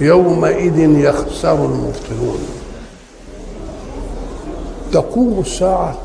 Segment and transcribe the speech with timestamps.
[0.00, 2.38] يومئذ يخسر المبطلون.
[4.92, 5.98] تقوم الساعة.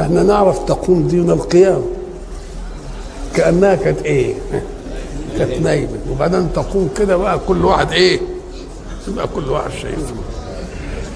[0.00, 1.82] إحنا نعرف تقوم دين القيام.
[3.34, 4.34] كأنها كانت إيه؟
[5.38, 5.98] كانت نايمة.
[6.10, 8.20] وبعدين تقوم كده بقى كل واحد إيه؟
[9.08, 10.12] يبقى كل واحد شايف.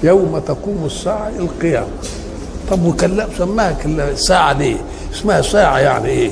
[0.03, 1.87] يوم تقوم الساعة القيامة.
[2.71, 4.77] طب وكلا سماها كلا ساعة ليه
[5.13, 6.31] اسمها ساعة يعني إيه؟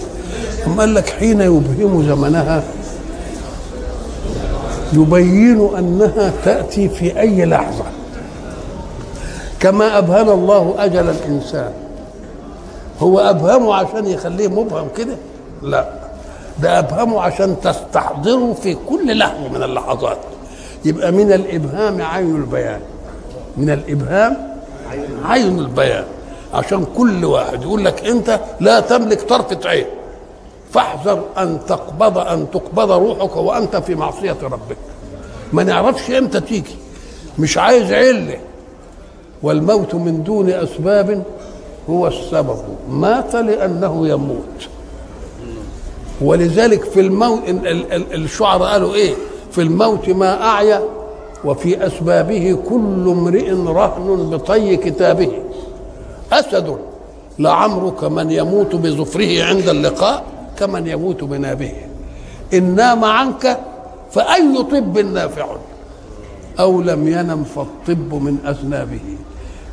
[0.67, 2.63] أما قال لك حين يبهم زمنها
[4.93, 7.83] يبين أنها تأتي في أي لحظة.
[9.59, 11.71] كما ابهم الله أجل الإنسان.
[12.99, 15.15] هو أبهمه عشان يخليه مبهم كده؟
[15.61, 15.89] لا.
[16.61, 20.17] ده أبهمه عشان تستحضره في كل لحظة من اللحظات.
[20.85, 22.79] يبقى من الإبهام عين البيان.
[23.57, 24.37] من الإبهام
[25.25, 26.03] عين البيان.
[26.53, 29.85] عشان كل واحد يقول لك أنت لا تملك طرفة عين.
[30.73, 34.77] فاحذر أن تقبض أن تقبض روحك وأنت في معصية ربك.
[35.53, 36.75] ما نعرفش إمتى تيجي.
[37.39, 38.37] مش عايز عله
[39.43, 41.23] والموت من دون أسباب
[41.89, 42.57] هو السبب.
[42.89, 44.67] مات لأنه يموت.
[46.21, 47.41] ولذلك في الموت
[48.13, 49.13] الشعراء قالوا إيه؟
[49.51, 50.81] في الموت ما أعيا
[51.45, 55.31] وفي أسبابه كل امرئ رهن بطي كتابه.
[56.31, 56.77] أسد.
[57.39, 60.23] لعمرك من يموت بظفره عند اللقاء
[60.59, 61.73] كمن يموت بنابه.
[62.53, 63.59] إن نام عنك
[64.11, 65.45] فأي طب نافع؟
[66.59, 68.99] أو لم ينم فالطب من أذنابه.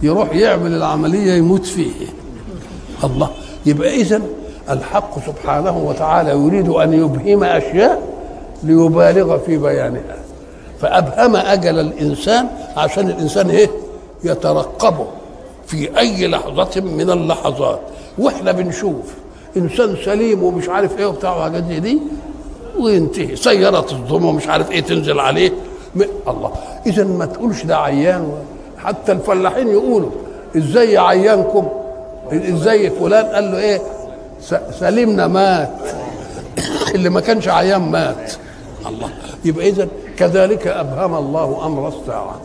[0.02, 2.06] يروح يعمل العملية يموت فيه.
[3.04, 3.30] الله.
[3.66, 4.22] يبقى إذن
[4.70, 8.02] الحق سبحانه وتعالى يريد أن يبهم أشياء
[8.62, 10.16] ليبالغ في بيانها.
[10.80, 12.46] فأبهم أجل الإنسان
[12.76, 13.70] عشان الإنسان إيه؟
[14.24, 15.06] يترقبه
[15.66, 17.80] في أي لحظة من اللحظات.
[18.18, 19.14] وإحنا بنشوف
[19.56, 21.98] إنسان سليم ومش عارف إيه وبتاع وحاجات دي
[22.80, 25.52] وينتهي سيارة تصدم ومش عارف إيه تنزل عليه.
[26.28, 26.52] الله.
[26.86, 28.32] إذا ما تقولش ده عيان.
[28.78, 30.10] حتى الفلاحين يقولوا
[30.56, 31.68] إزاي عيانكم؟
[32.32, 33.80] إزاي فلان؟ قال له إيه.
[34.80, 35.70] سليمنا مات.
[36.94, 38.32] اللي ما كانش عيان مات.
[38.86, 39.08] الله.
[39.44, 39.88] يبقى إذا
[40.18, 42.40] كذلك أبهم الله أمر الساعة.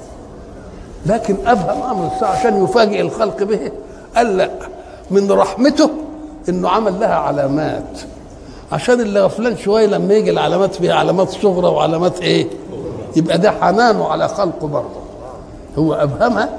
[1.05, 3.71] لكن أبهم أمر الساعة عشان يفاجئ الخلق به.
[4.15, 4.49] قال لا.
[5.11, 5.89] من رحمته
[6.49, 7.99] إنه عمل لها علامات.
[8.71, 12.47] عشان اللي غفلان شوية لما يجي العلامات فيها علامات صغرى وعلامات إيه؟
[13.15, 15.01] يبقى ده حنانه على خلقه برضه.
[15.77, 16.49] هو ابهمها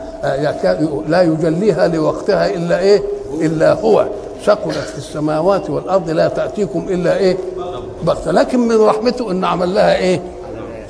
[1.09, 3.03] لا يجليها لوقتها إلا إيه؟
[3.41, 4.07] إلا هو.
[4.45, 7.37] ثقلت في السماوات والأرض لا تأتيكم إلا إيه؟
[8.05, 8.31] بغتة.
[8.31, 10.23] لكن من رحمته إن عمل لها إيه؟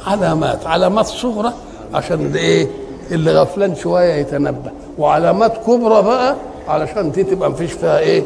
[0.06, 1.52] علامات علامات صغرى
[1.94, 2.68] عشان إيه؟
[3.10, 6.36] اللي غفلان شوية يتنبه وعلامات كبرى بقى
[6.68, 8.24] علشان دي تبقى مفيش فيها إيه؟ آه.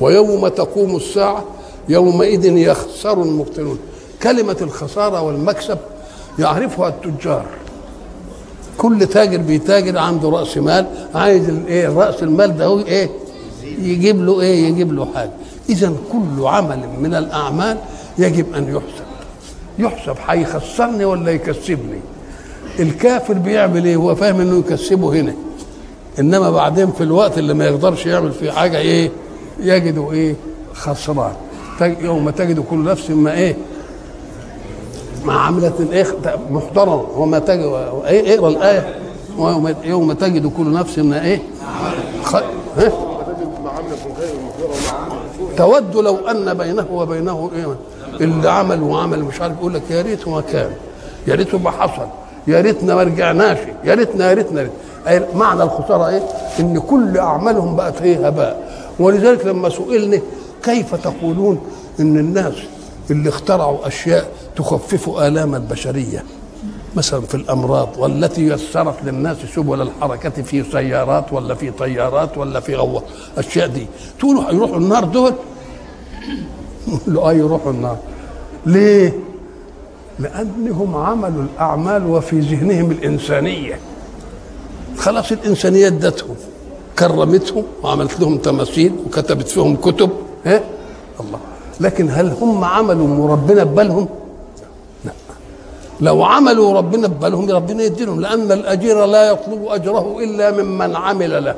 [0.00, 1.44] ويوم تقوم الساعة
[1.88, 3.78] يومئذ يخسر المبطلون.
[4.22, 5.78] كلمة الخسارة والمكسب
[6.38, 7.46] يعرفها التجار.
[8.78, 13.10] كل تاجر بيتاجر عنده رأس مال عايز الايه رأس المال ده هو إيه؟
[13.64, 15.30] يجيب له إيه؟ يجيب له حاجة.
[15.68, 17.78] إذا كل عمل من الأعمال
[18.18, 19.04] يجب أن يحسب.
[19.78, 22.00] يحسب هيخسرني ولا يكسبني.
[22.80, 25.34] الكافر بيعمل إيه؟ هو فاهم إنه يكسبه هنا.
[26.18, 29.10] إنما بعدين في الوقت اللي ما يقدرش يعمل فيه حاجة إيه؟
[29.62, 30.34] يجد إيه؟
[30.74, 31.32] خسران
[31.80, 33.56] يوم تجد كل نفس ما إيه؟
[35.24, 36.06] ما عملت الايه
[36.50, 37.04] محترم.
[37.16, 37.72] وما تجد
[38.06, 38.94] إيه؟ اقرأ الآية.
[39.38, 41.42] ويوم يوم تجد كل نفس ما إيه؟
[42.24, 42.36] خ...
[42.76, 42.92] ها؟
[45.56, 47.76] تود لو أن بينه وبينه إيه؟
[48.20, 50.70] اللي عمل وعمل مش عارف يقول لك يا ريت ما كان.
[51.26, 52.06] يا ريت ما حصل.
[52.46, 53.58] يا ريتنا ما رجعناش.
[53.84, 54.68] يا ريتنا يا ريتنا
[55.34, 56.22] معنى الخسارة إيه؟
[56.60, 58.69] إن كل أعمالهم بقت إيه هباء
[59.00, 60.20] ولذلك لما سئلنا
[60.62, 61.60] كيف تقولون
[62.00, 62.54] إن الناس
[63.10, 66.24] اللي اخترعوا أشياء تخفف آلام البشرية؟
[66.96, 72.74] مثلا في الأمراض والتي يسرت للناس سبل الحركة في سيارات ولا في طيارات ولا في
[72.74, 73.02] غوات
[73.38, 73.86] الاشياء دي.
[74.18, 75.32] تقولوا يروحوا النار دول
[77.06, 77.96] له آه يروحوا النار.
[78.66, 79.12] ليه؟
[80.18, 83.78] لأنهم عملوا الأعمال وفي ذهنهم الإنسانية.
[84.98, 86.36] خلاص الإنسانية ادتهم.
[87.00, 90.10] كرمتهم وعملت لهم تماثيل وكتبت فيهم كتب
[90.46, 90.60] ها؟
[91.20, 91.38] الله.
[91.80, 94.08] لكن هل هم عملوا وربنا ببالهم
[95.04, 95.12] لا.
[96.00, 101.54] لو عملوا ربنا ببالهم ربنا يديلهم لأن الأجير لا يطلب أجره إلا ممن عمل له.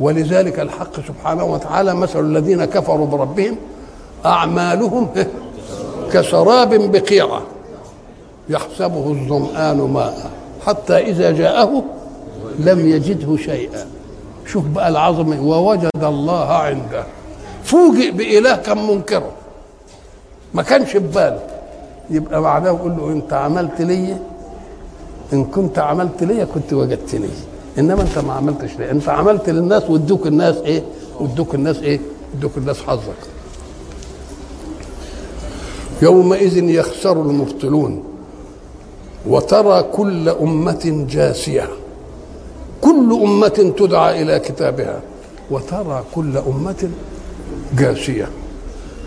[0.00, 3.56] ولذلك الحق سبحانه وتعالى مثل الذين كفروا بربهم
[4.26, 5.08] أعمالهم
[6.12, 7.42] كسراب بقيعة
[8.48, 10.30] يحسبه الظمآن ماء.
[10.66, 11.84] حتى إذا جاءه
[12.58, 13.86] لم يجده شيئا.
[14.46, 17.04] شوف بقى العظمة ووجد الله عنده.
[17.64, 19.32] فوجئ بإله كان منكره.
[20.54, 21.40] ما كانش بباله.
[22.10, 24.16] يبقى بعدها يقول له انت عملت لي
[25.32, 27.28] إن كنت عملت لي كنت وجدتني
[27.78, 28.90] إنما أنت ما عملتش لي.
[28.90, 30.82] أنت عملت للناس وادوك الناس إيه؟
[31.20, 32.00] وادوك الناس إيه؟
[32.38, 33.20] ادوك الناس حظك.
[36.02, 38.04] يومئذ يخسر المبطلون.
[39.26, 41.68] وترى كل أمة جاسية.
[42.80, 45.00] كل أمة تدعى إلى كتابها
[45.50, 46.90] وترى كل أمة
[47.78, 48.28] جاسية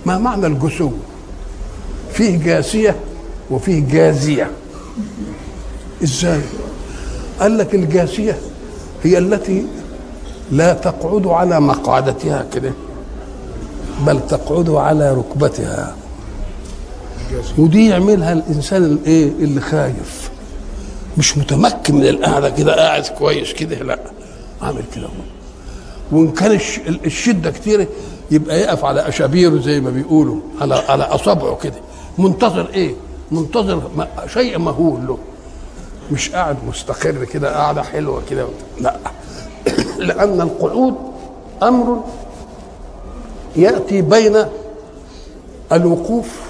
[0.06, 0.90] ما معنى الجسو
[2.14, 2.96] فيه جاسية
[3.52, 4.52] وفيه جازية.
[6.04, 6.42] إزاي؟
[7.40, 8.38] قال لك الجاسية
[9.04, 9.66] هي التي
[10.52, 12.72] لا تقعد على مقعدتها كده
[14.06, 15.96] بل تقعد على ركبتها.
[17.58, 20.32] ودي يعملها الإنسان الإيه؟ اللي خايف
[21.18, 24.00] مش متمكن من القعدة كده قاعد كويس كده لا
[24.62, 25.08] عامل كده
[26.12, 26.60] وإن كان
[27.06, 27.88] الشدة كتيره
[28.32, 31.76] يبقى يقف على أشابيره زي ما بيقولوا على على أصابعه كده.
[32.18, 32.96] منتظر إيه؟
[33.32, 33.82] منتظر
[34.28, 35.18] شيء مهول له.
[36.12, 38.48] مش قاعد مستقر كده قاعدة حلوة كده
[38.82, 38.96] لا.
[40.08, 40.96] لأن القعود
[41.64, 42.04] أمر
[43.56, 44.46] يأتي بين
[45.72, 46.42] الوقوف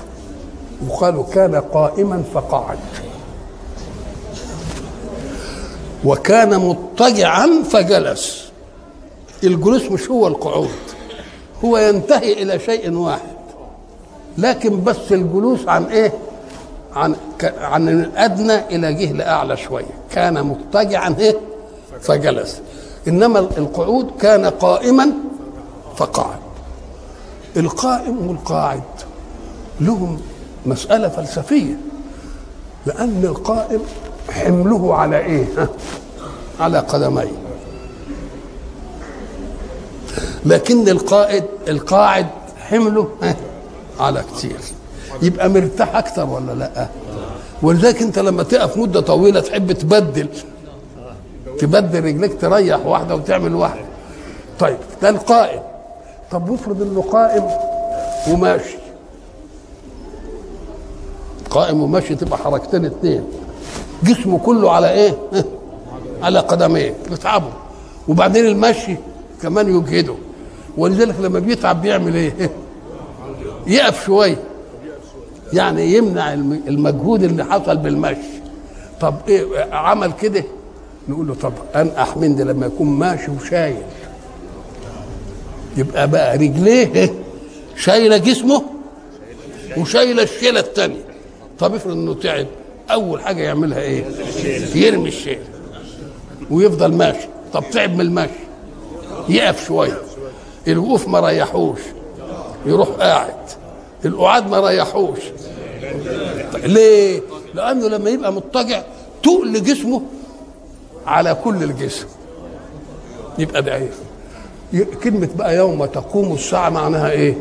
[0.88, 2.78] يقال كان قائما فقعد
[6.06, 8.44] وكان مضطجعا فجلس.
[9.44, 10.70] الجلوس مش هو القعود
[11.66, 13.34] هو ينتهي إلى شيء واحد.
[14.38, 16.14] لكن بس الجلوس عن إيه؟
[16.96, 19.86] عن عن الأدنى إلى جه لاعلى شوية.
[20.12, 21.38] كان مضطجعا إيه؟
[22.02, 22.62] فجلس.
[23.08, 25.12] إنما القعود كان قائما
[25.98, 26.40] فقعد
[27.58, 28.82] القائم والقاعد
[29.82, 30.22] لهم
[30.66, 31.78] مسألة فلسفية
[32.86, 33.82] لأن القائم
[34.30, 35.46] حمله على إيه؟
[36.60, 37.32] على قدميه
[40.46, 42.28] لكن القائد القاعد
[42.60, 43.08] حمله
[44.00, 44.58] على كتير.
[45.22, 46.88] يبقى مرتاح أكثر ولا لأ؟
[47.62, 50.28] ولذلك أنت لما تقف مدة طويلة تحب تبدل.
[51.60, 53.86] تبدل رجليك تريح واحدة وتعمل واحدة.
[54.60, 55.62] طيب ده القائم
[56.32, 57.48] طب وافرض إنه قائم
[58.30, 58.78] وماشي.
[61.50, 63.24] قائم وماشي تبقى حركتين اثنين
[64.04, 65.18] جسمه كله على إيه؟
[66.24, 67.50] على قدميه بيتعبوا
[68.08, 68.96] وبعدين المشي
[69.42, 70.16] كمان يجهده.
[70.78, 72.50] ولذلك لما بيتعب بيعمل إيه؟
[73.68, 74.38] يقف شوية.
[75.54, 76.34] يعني يمنع
[76.68, 78.20] المجهود اللي حصل بالمشي.
[79.02, 80.44] طب إيه عمل كده؟
[81.10, 83.82] نقول له طب انقح من ده لما يكون ماشي وشايل.
[85.78, 87.14] يبقى بقى رجليه
[87.86, 88.64] شايلة جسمه
[89.78, 91.04] وشايلة الشيلة الثانية
[91.60, 92.46] طب افرض إنه تعب.
[92.92, 94.04] أول حاجة يعملها إيه؟
[94.76, 95.40] يرمي الشيل
[96.52, 97.28] ويفضل ماشي.
[97.54, 98.30] طب تعب من المشي.
[99.30, 99.98] يقف شوية.
[100.68, 101.80] الوقوف ما ريحوش.
[102.66, 103.36] يروح قاعد.
[104.06, 105.20] القعاد ما ريحوش.
[106.64, 107.22] ليه؟
[107.54, 108.84] لأنه لما يبقى مضطجع
[109.24, 110.02] تقل جسمه
[111.08, 112.08] على كل الجسم.
[113.40, 113.90] يبقى إيه
[115.04, 117.36] كلمة بقى يوم تقوم الساعة معناها إيه؟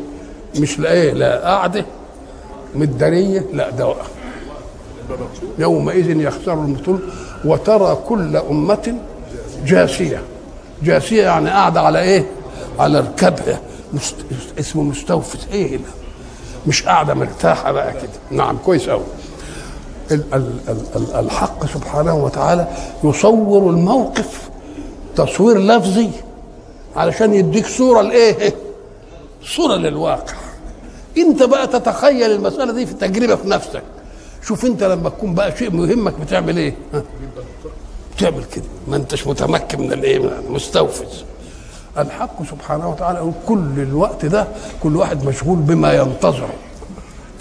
[0.59, 1.85] مش لا إيه؟ لا قاعدة.
[2.75, 3.45] مدارية.
[3.53, 4.09] لا ده وقف
[5.59, 6.99] يومئذ يخسر المبطل
[7.45, 8.95] وترى كل أمة
[9.65, 10.21] جاسية
[10.83, 12.25] جاسية يعني قاعدة على إيه؟
[12.79, 13.59] على ركبها
[13.93, 14.15] مست...
[14.59, 15.83] اسمه مستوفز إيه ده؟
[16.67, 19.03] مش قاعدة مرتاحة بقى كده نعم كويس قوي
[21.15, 22.67] الحق سبحانه وتعالى
[23.03, 24.49] يصور الموقف
[25.15, 26.09] تصوير لفظي
[26.95, 28.53] علشان يديك صورة لإيه؟
[29.55, 30.33] صورة للواقع.
[31.17, 33.83] أنت بقى تتخيل المسألة دي في تجربة في نفسك.
[34.47, 36.75] شوف انت لما تكون بقى شيء مهمك بتعمل إيه؟
[38.17, 41.23] بتعمل كده ما انتش متمكن من الايه؟ مستوفز.
[41.97, 44.47] الحق سبحانه وتعالى كل الوقت ده
[44.83, 46.53] كل واحد مشغول بما ينتظره.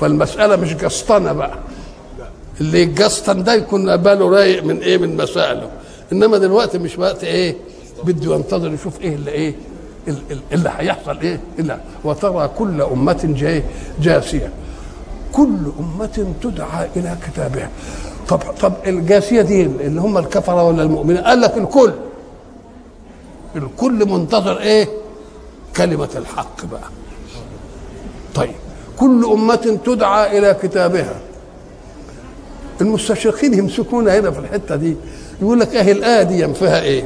[0.00, 1.58] فالمسألة مش جسطنه بقى.
[2.60, 5.70] اللي يتجسطن ده يكون باله رايق من إيه؟ من مسائله.
[6.12, 7.56] انما دلوقتي مش وقت إيه؟
[8.04, 9.54] بده ينتظر يشوف إيه اللي إيه
[10.52, 13.62] اللي هيحصل إيه اللي وترى كل أمة جاي
[14.00, 14.50] جاسية
[15.32, 17.70] كل أمة تدعى إلى كتابها.
[18.28, 21.92] طب طب الجاسية دي اللي هم الكفرة ولا المؤمنين؟ قال لك الكل.
[23.56, 24.88] الكل منتظر إيه؟
[25.76, 26.88] كلمة الحق بقى.
[28.34, 28.54] طيب
[28.96, 31.14] كل أمة تدعى إلى كتابها.
[32.80, 34.96] المستشرقين يمسكونا هنا في الحتة دي.
[35.42, 37.04] يقول لك اهي الايه دي فيها إيه؟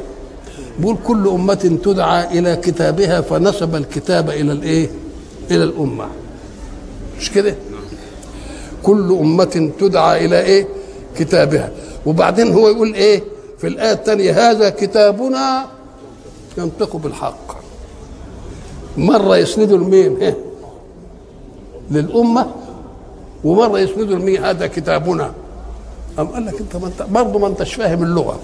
[0.79, 4.89] بيقول كل أمة تدعى إلى كتابها فنسب الكتاب إلى الإيه؟
[5.51, 6.07] إلى الأمة.
[7.19, 7.55] مش كده؟
[8.83, 10.67] كل أمة تدعى إلى إيه؟
[11.17, 11.71] كتابها
[12.05, 13.23] وبعدين هو يقول إيه؟
[13.57, 15.65] في الآية الثانية هذا كتابنا
[16.57, 17.57] ينطق بالحق
[18.97, 20.33] مرة يسندوا لمين؟
[21.91, 22.47] للأمة
[23.43, 25.31] ومرة يسندوا لمين؟ هذا كتابنا
[26.19, 28.39] أم قال لك أنت ما أنت برضه ما أنتش فاهم اللغة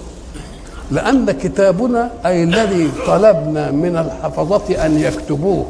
[0.90, 5.66] لأن كتابنا أي الذي طلبنا من الحفظة أن يكتبوه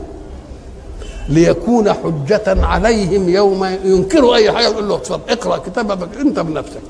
[1.29, 6.81] ليكون حجة عليهم يوم ينكروا أي حاجة يقول له اتفضل اقرأ كتابك أنت بنفسك.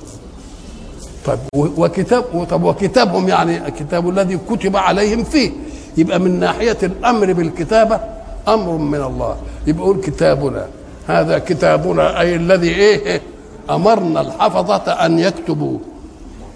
[1.27, 5.51] طيب وكتاب طب وكتابهم يعني الكتاب الذي كتب عليهم فيه.
[5.97, 8.01] يبقى من ناحية الأمر بالكتابة
[8.49, 9.37] أمر من الله.
[9.67, 10.67] يبقى يقول كتابنا
[11.07, 13.23] هذا كتابنا أي الذي إيه
[13.71, 15.81] أمرنا الحفظة أن يكتبوه.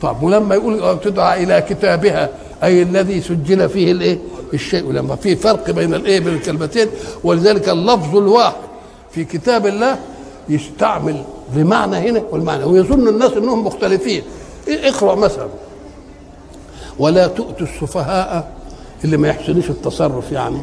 [0.02, 2.28] طب ولما يقول تدعى إلى كتابها
[2.62, 4.18] أي الذي سجل فيه الإيه
[4.55, 6.88] الشيء لما في فرق بين الإيه بين الكلمتين
[7.25, 8.69] ولذلك اللفظ الواحد
[9.11, 9.99] في كتاب الله
[10.49, 11.23] يستعمل
[11.55, 14.23] بمعنى هنا والمعنى ويظن الناس إنهم مختلفين.
[14.69, 15.49] اقرأ مثلا.
[16.99, 18.52] ولا تؤتوا السفهاء
[19.05, 20.59] اللي ما يحسنش التصرف يعني.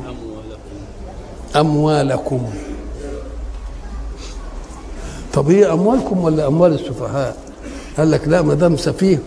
[1.55, 2.41] أموالكم.
[5.33, 7.37] طب هي أموالكم ولا أموال السفهاء؟
[7.97, 9.19] قال لك لا ما دام سفيه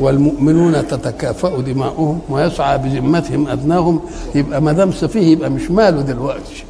[0.00, 4.00] والمؤمنون تتكافأ دماؤهم ويسعى بذمتهم أدناهم.
[4.34, 6.64] يبقى ما دام سفيه يبقى مش ماله دلوقتي.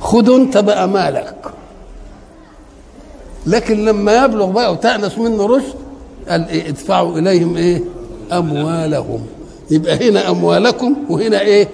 [0.00, 1.34] خد انت بقى مالك.
[3.46, 5.74] لكن لما يبلغ بقى وتأنس منه رشد
[6.28, 7.84] قال إيه ادفعوا إليهم إيه؟
[8.32, 9.26] أموالهم.
[9.70, 11.68] يبقى هنا أموالكم وهنا إيه؟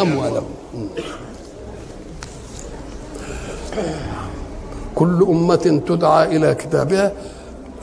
[0.00, 0.44] أموالهم.
[4.94, 7.12] كل أمة تدعى إلى كتابها.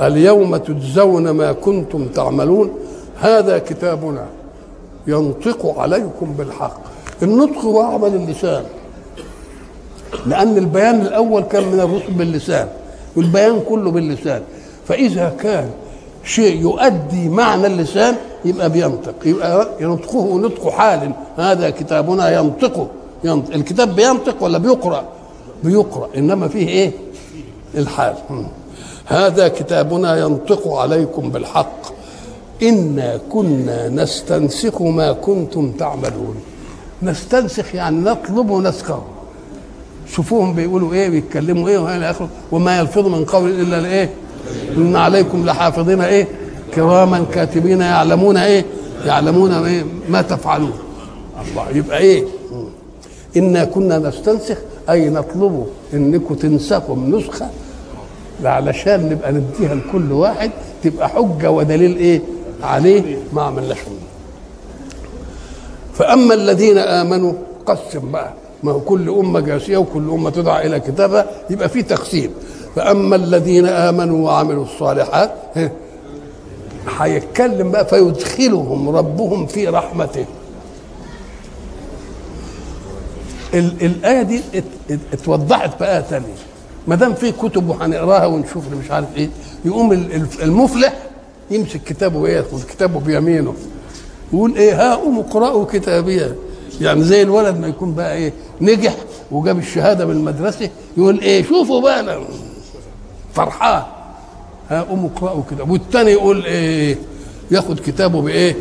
[0.02, 2.72] اليوم تجزون ما كنتم تعملون.
[3.20, 4.26] هذا كتابنا
[5.08, 6.82] ينطق عليكم بالحق.
[7.24, 8.64] النطق هو عمل اللسان
[10.26, 12.68] لأن البيان الأول كان من الرسل باللسان
[13.16, 14.42] والبيان كله باللسان.
[14.88, 15.70] فإذا كان
[16.24, 18.16] شيء يؤدي معنى اللسان
[18.46, 21.12] يبقى بينطق يبقى ينطقه نطق حال.
[21.38, 22.88] هذا كتابنا ينطقه
[23.24, 23.54] ينطق.
[23.54, 25.04] الكتاب بينطق ولا بيقرأ؟
[25.64, 26.10] بيقرأ.
[26.18, 26.92] إنما فيه إيه؟
[27.76, 28.16] الحال.
[29.12, 31.82] هذا كتابنا ينطق عليكم بالحق.
[32.64, 36.36] إنا كنا نستنسخ ما كنتم تعملون.
[37.04, 39.02] نستنسخ يعني نطلب نسخه
[40.08, 42.30] شوفوهم بيقولوا إيه بيتكلموا إيه وإلى آخره.
[42.52, 44.10] وما يلفظ من قول إلا الإيه؟
[44.78, 46.28] إن عليكم لحافظين إيه؟
[46.76, 48.66] كراما كاتبين يعلمون إيه؟
[49.06, 50.74] يعلمون إيه؟ ما تفعلون.
[51.42, 52.26] الله يبقى إيه؟
[53.38, 54.58] إنا كنا نستنسخ
[54.90, 57.50] أي نطلبوا إنكم تنسخوا نسخه
[58.50, 60.52] علشان نبقى نديها لكل واحد
[60.84, 62.22] تبقى حجة ودليل إيه؟
[62.64, 63.78] عليه ما عملناش
[65.94, 67.34] فأما الذين آمنوا
[67.66, 68.34] قسم بقى.
[68.64, 72.32] ما هو كل أمة جاسية وكل أمة تدعى إلى كتابها يبقى في تقسيم.
[72.76, 75.32] فأما الذين آمنوا وعملوا الصالحات
[77.00, 80.26] هيتكلم بقى فيدخلهم ربهم في رحمته.
[83.54, 84.42] الآية دي
[85.14, 86.26] اتوضحت بقى تاني.
[86.88, 89.30] ما دام في كتب وهنقراها ونشوف اللي مش عارف إيه
[89.66, 89.92] يقوم
[90.44, 90.94] المفلح
[91.52, 93.54] يمسك كتابه وياخذ كتابه بيمينه
[94.34, 96.36] يقول إيه ها قوم اقرأوا كتابية.
[96.82, 98.96] يعني زي الولد ما يكون بقى إيه نجح
[99.32, 102.20] وجاب الشهادة من المدرسة يقول إيه شوفوا بقى أنا
[103.34, 103.84] فرحان.
[104.70, 105.70] ها قوم اقرأوا كتاب.
[105.70, 106.98] والتاني يقول إيه
[107.52, 108.56] ياخد كتابه بإيه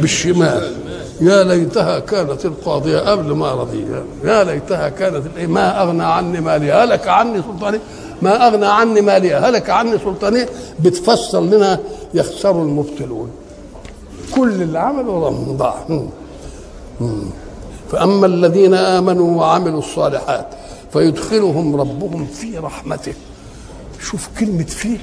[0.00, 0.74] بالشمال.
[1.20, 3.86] يا ليتها كانت القاضية قبل ما رضي.
[4.24, 7.78] يا ليتها كانت ما أغنى عني مالي هلك عني سلطاني.
[8.22, 10.46] ما أغنى عني مالي هلك عني سلطاني.
[10.80, 11.80] بتفسر لنا
[12.14, 13.30] يخسر المبتلون.
[14.34, 15.74] كل اللي عمله ضاع
[17.90, 20.46] فأما الذين آمنوا وعملوا الصالحات
[20.92, 23.14] فيدخلهم ربهم في رحمته.
[24.00, 24.98] شوف كلمة فيه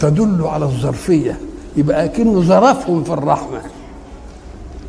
[0.00, 1.40] تدل على الظرفية.
[1.76, 3.60] يبقى كأنه ظرفهم في الرحمة.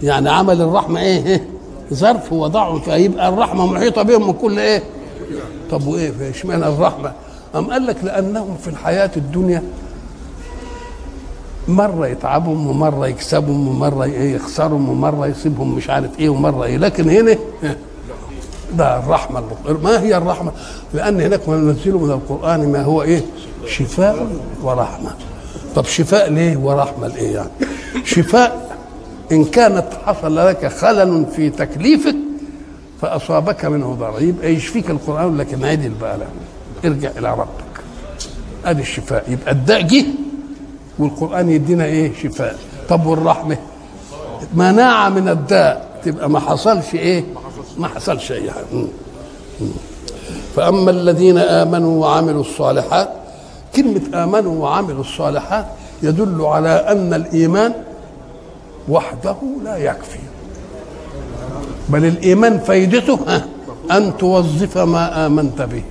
[0.04, 1.48] يعني عمل الرحمة إيه؟
[1.94, 4.84] ظرف وضعهم فيبقى الرحمة محيطة بهم من كل إيه؟
[5.72, 7.12] طب وإيه؟ إشمعنى الرحمة؟
[7.56, 9.64] أم قال لك لأنهم في الحياة الدنيا
[11.68, 16.78] مرة يتعبهم ومرة يكسبهم ومرة يخسرهم ومرة يصيبهم مش عارف إيه ومرة إيه.
[16.78, 17.38] لكن هنا
[18.78, 19.44] ده الرحمة
[19.84, 20.52] ما هي الرحمة؟
[20.94, 23.22] لأن هناك ما ننزله من القرآن ما هو إيه؟
[23.68, 24.28] شفاء
[24.64, 25.12] ورحمة.
[25.76, 27.50] طب شفاء ليه ورحمة لإيه يعني؟
[28.06, 28.65] شفاء
[29.32, 32.16] إن كانت حصل لك خلل في تكليفك
[33.02, 36.18] فأصابك منه ضرر يبقى يشفيك القرآن؟ لكن عدل بقى
[36.86, 37.84] ارجع إلى ربك.
[38.66, 39.24] أدي الشفاء.
[39.28, 40.06] يبقى الداء جه
[41.00, 42.56] والقرآن يدينا إيه؟ شفاء.
[42.90, 43.58] طب والرحمة؟
[44.54, 46.00] مناعة من الداء.
[46.04, 47.24] تبقى ما حصلش إيه؟
[47.78, 48.78] ما حصلش م.
[49.62, 49.66] م.
[50.56, 53.10] فأما الذين آمنوا وعملوا الصالحات
[53.76, 55.66] كلمة آمنوا وعملوا الصالحات
[56.04, 57.74] يدل على أن الإيمان
[58.90, 60.20] وحده لا يكفي.
[61.90, 63.20] بل الإيمان فايدته
[63.92, 65.84] أن توظف ما آمنت به.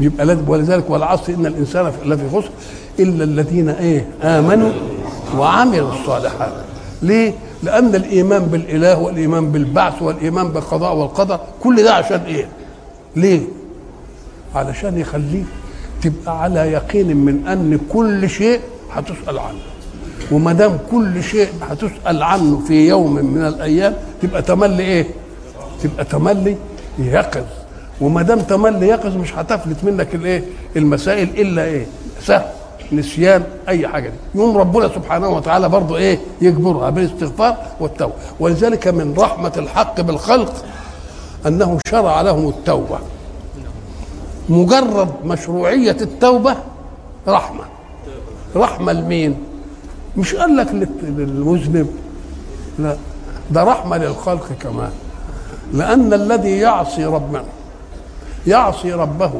[0.00, 2.50] يبقى ولذلك والعصر إن الإنسان لفي خسر
[2.98, 4.72] إلا الذين إيه آمنوا
[5.38, 6.52] وعملوا الصالحات.
[7.02, 12.48] ليه؟ لأن الإيمان بالإله والإيمان بالبعث والإيمان بالقضاء والقدر كل ده عشان إيه؟
[13.16, 13.40] ليه؟
[14.54, 15.46] علشان يخليك
[16.02, 18.60] تبقى على يقين من أن كل شيء
[18.92, 19.58] هتسأل عنه.
[20.32, 25.06] وما دام كل شيء هتسأل عنه في يوم من الأيام تبقى تملي إيه؟
[25.82, 26.56] تبقى تملي
[26.98, 27.44] يقظ.
[28.00, 30.44] وما دام تملي يقظ مش هتفلت منك الإيه؟
[30.76, 31.86] المسائل إلا إيه؟
[32.22, 32.44] سهل
[32.92, 34.40] نسيان أي حاجة دي.
[34.40, 38.12] يوم ربنا سبحانه وتعالى برضه إيه؟ يجبرها بالاستغفار والتوبة.
[38.40, 40.64] ولذلك من رحمة الحق بالخلق
[41.46, 42.98] أنه شرع لهم التوبة.
[44.48, 46.56] مجرد مشروعية التوبة
[47.28, 47.64] رحمة.
[48.56, 49.36] رحمة لمين؟
[50.16, 50.68] مش قال لك
[51.02, 51.86] للمذنب؟
[52.78, 52.96] لا.
[53.50, 54.90] ده رحمة للخلق كمان.
[55.72, 57.44] لأن الذي يعصي ربنا
[58.46, 59.32] يعصي ربه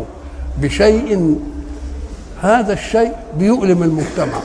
[0.62, 1.40] بشيء
[2.42, 4.38] هذا الشيء بيؤلم المجتمع.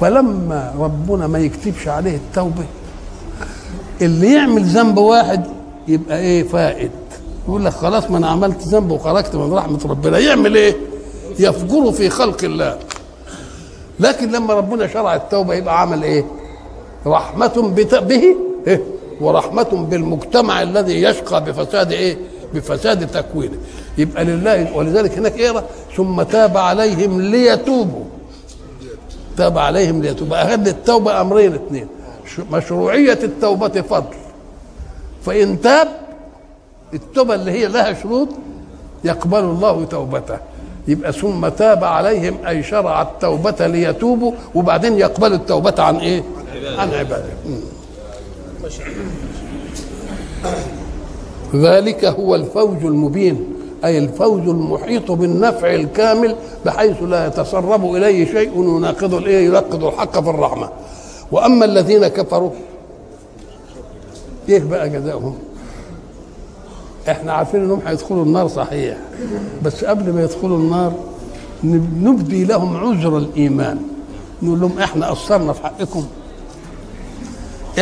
[0.00, 2.64] فلما ربنا ما يكتبش عليه التوبة
[4.02, 5.44] اللي يعمل ذنب واحد
[5.88, 6.90] يبقى إيه؟ فائد.
[7.48, 10.18] يقول لك خلاص ما أنا عملت ذنب وخرجت من رحمة ربنا.
[10.18, 10.76] يعمل إيه؟
[11.38, 12.78] يفجر في خلق الله.
[14.00, 16.24] لكن لما ربنا شرع التوبة يبقى عمل إيه؟
[17.06, 18.36] رحمة به.
[18.66, 18.82] إيه؟
[19.20, 22.16] ورحمة بالمجتمع الذي يشقى بفساد إيه؟
[22.54, 23.56] بفساد تكوينه.
[23.98, 25.64] يبقى لله ولذلك هناك اقرا
[25.96, 28.04] ثم تاب عليهم ليتوبوا.
[29.36, 30.42] تاب عليهم ليتوبوا.
[30.42, 31.86] اخذ التوبة أمرين اثنين.
[32.52, 34.14] مشروعية التوبة فضل.
[35.26, 35.88] فإن تاب
[36.94, 38.28] التوبة اللي هي لها شروط
[39.04, 40.38] يقبل الله توبته.
[40.88, 46.22] يبقى ثم تاب عليهم أي شرع التوبة ليتوبوا وبعدين يقبل التوبة عن إيه؟
[46.78, 47.24] عن عبادة.
[51.54, 53.46] ذلك هو الفوز المبين
[53.84, 60.30] أي الفوز المحيط بالنفع الكامل بحيث لا يتسرب إليه شيء يناقض الإيه؟ يناقض الحق في
[60.30, 60.68] الرحمة.
[61.32, 62.50] وأما الذين كفروا
[64.48, 65.38] إيه بقى جزاؤهم؟
[67.08, 68.96] إحنا عارفين انهم هيدخلوا النار صحيح.
[69.64, 70.92] بس قبل ما يدخلوا النار
[72.02, 73.78] نبدي لهم عذر الإيمان.
[74.42, 76.04] نقول لهم إحنا قصرنا في حقكم.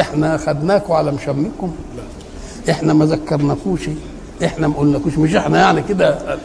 [0.00, 1.72] إحنا خدناكم على مشمكم.
[2.70, 3.80] إحنا ما ذكرناكوش.
[4.44, 5.18] إحنا ما قلناكوش.
[5.18, 6.38] مش إحنا يعني كده.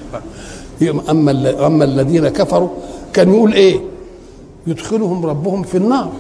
[1.09, 2.69] أما أما الذين كفروا
[3.13, 3.79] كان يقول إيه؟
[4.67, 6.11] يدخلهم ربهم في النار.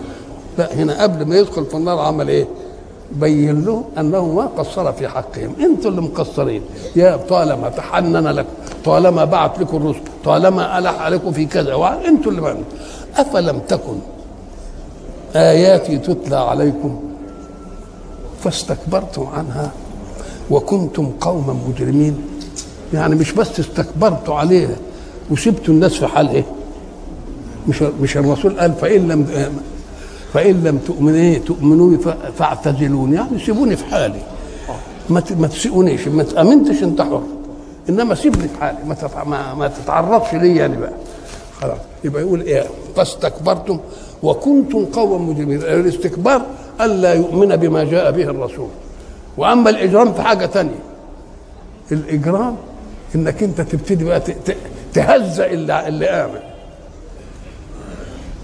[0.57, 2.47] لا هنا قبل ما يدخل في النار عمل إيه؟
[3.11, 5.53] بين له أنه ما قصر في حقهم.
[5.59, 6.61] أنتوا اللي مقصرين
[6.95, 8.49] يا طالما تحنن لكم
[8.85, 12.63] طالما بعت لكم الرسل طالما ألح عليكم في كذا أنتوا اللي بعمل.
[13.17, 13.97] أفلم تكن
[15.35, 16.99] آياتي تتلى عليكم؟
[18.43, 19.71] فاستكبرتم عنها
[20.51, 22.17] وكنتم قوما مجرمين.
[22.93, 24.75] يعني مش بس استكبرتوا عليها
[25.31, 26.45] وسبتوا الناس في حال إيه
[27.67, 29.49] مش مش الرسول قال فإن لم
[30.35, 31.97] فإن لم تؤمنوا إيه تؤمنوا
[32.37, 34.19] فاعتزلون يعني سيبوني في حالي.
[35.09, 37.23] ما ما تسيئونيش ما تأمنتش انت حر
[37.89, 38.77] إنما سيبني في حالي.
[38.85, 38.95] ما
[39.25, 40.93] ما, ما تتعرضش لي يعني بقى.
[41.61, 41.77] خلاص.
[42.03, 42.63] يبقى يقول إيه؟
[42.95, 43.79] فاستكبرتم
[44.23, 45.57] وكنتم قوما مجرمين.
[45.61, 46.41] الاستكبار
[46.81, 48.69] الا يؤمن بما جاء به الرسول.
[49.37, 50.79] وأما الإجرام في حاجة تانية.
[51.91, 52.55] الإجرام
[53.15, 54.21] إنك أنت تبتدي بقى
[54.93, 56.54] تهزأ اللي آمن.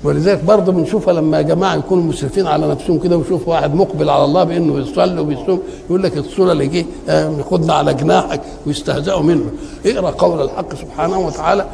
[0.03, 4.25] ولذلك برضه بنشوفها لما يا جماعة يكونوا مسرفين على نفسهم كده ويشوفوا واحد مقبل على
[4.25, 9.51] الله بإنه يصلي وبيصوم يقول لك الصورة اللي جه ياخدنا على جناحك ويستهزئوا منه.
[9.85, 11.65] اقرأ قول الحق سبحانه وتعالى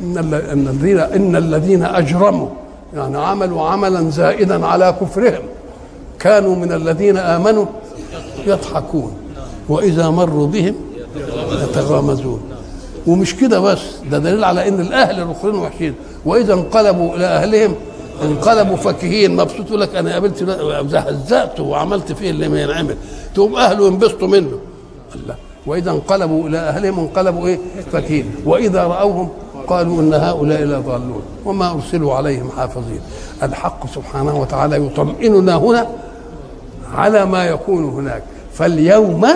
[0.00, 2.48] إن الذين إن الذين أجرموا
[2.94, 5.42] يعني عملوا عملا زائدا على كفرهم
[6.18, 7.66] كانوا من الذين آمنوا
[8.46, 9.12] يضحكون
[9.68, 10.74] وإذا مروا بهم
[11.62, 12.40] يتغامزون.
[13.06, 15.94] ومش كده بس ده دليل على إن الأهل الاخرين وحشين
[16.26, 17.74] وإذا انقلبوا إلى أهلهم
[18.22, 20.42] انقلبوا فكهين مبسوط يقول لك أنا قابلت
[20.94, 22.96] هزأته وعملت فيه اللي ما ينعمل.
[23.34, 24.58] تقوم أهله ينبسطوا منه.
[25.14, 25.34] الله.
[25.66, 27.58] وإذا انقلبوا إلى أهلهم انقلبوا إيه؟
[27.92, 28.34] فكهين.
[28.44, 29.28] وإذا رأوهم
[29.66, 33.00] قالوا إن هؤلاء لضالون وما أرسلوا عليهم حافظين.
[33.42, 35.86] الحق سبحانه وتعالى يطمئننا هنا
[36.94, 38.22] على ما يكون هناك.
[38.52, 39.26] فاليوم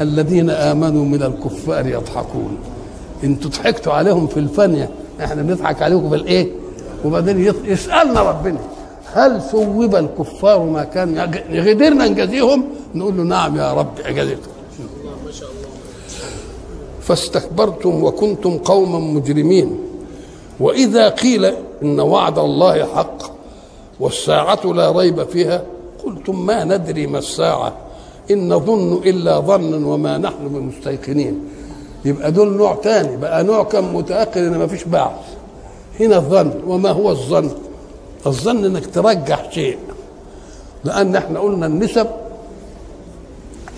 [0.00, 2.58] الذين آمنوا من الكفار يضحكون.
[3.24, 4.90] أنتوا ضحكتوا عليهم في الفانيه
[5.24, 6.48] إحنا بنضحك عليكم في الايه؟
[7.04, 8.58] وبعدين يسألنا ربنا
[9.12, 11.18] هل ثوب الكفار ما كان
[11.68, 14.52] قدرنا نجازيهم؟ نقول له نعم يا رب اجازتهم
[17.02, 19.78] فاستكبرتم وكنتم قوما مجرمين.
[20.60, 21.44] وإذا قيل
[21.82, 23.22] إن وعد الله حق
[24.00, 25.62] والساعة لا ريب فيها
[26.04, 27.72] قلتم ما ندري ما الساعة؟
[28.30, 31.40] إن نظن إلا ظنا وما نحن بمستيقنين.
[32.04, 33.16] يبقى دول نوع تاني.
[33.16, 35.10] بقى نوع كان متاكد إن ما فيش بعث
[36.00, 36.52] هنا الظن.
[36.66, 37.50] وما هو الظن؟
[38.26, 39.78] الظن إنك ترجح شيء.
[40.84, 42.06] لأن إحنا قلنا النسب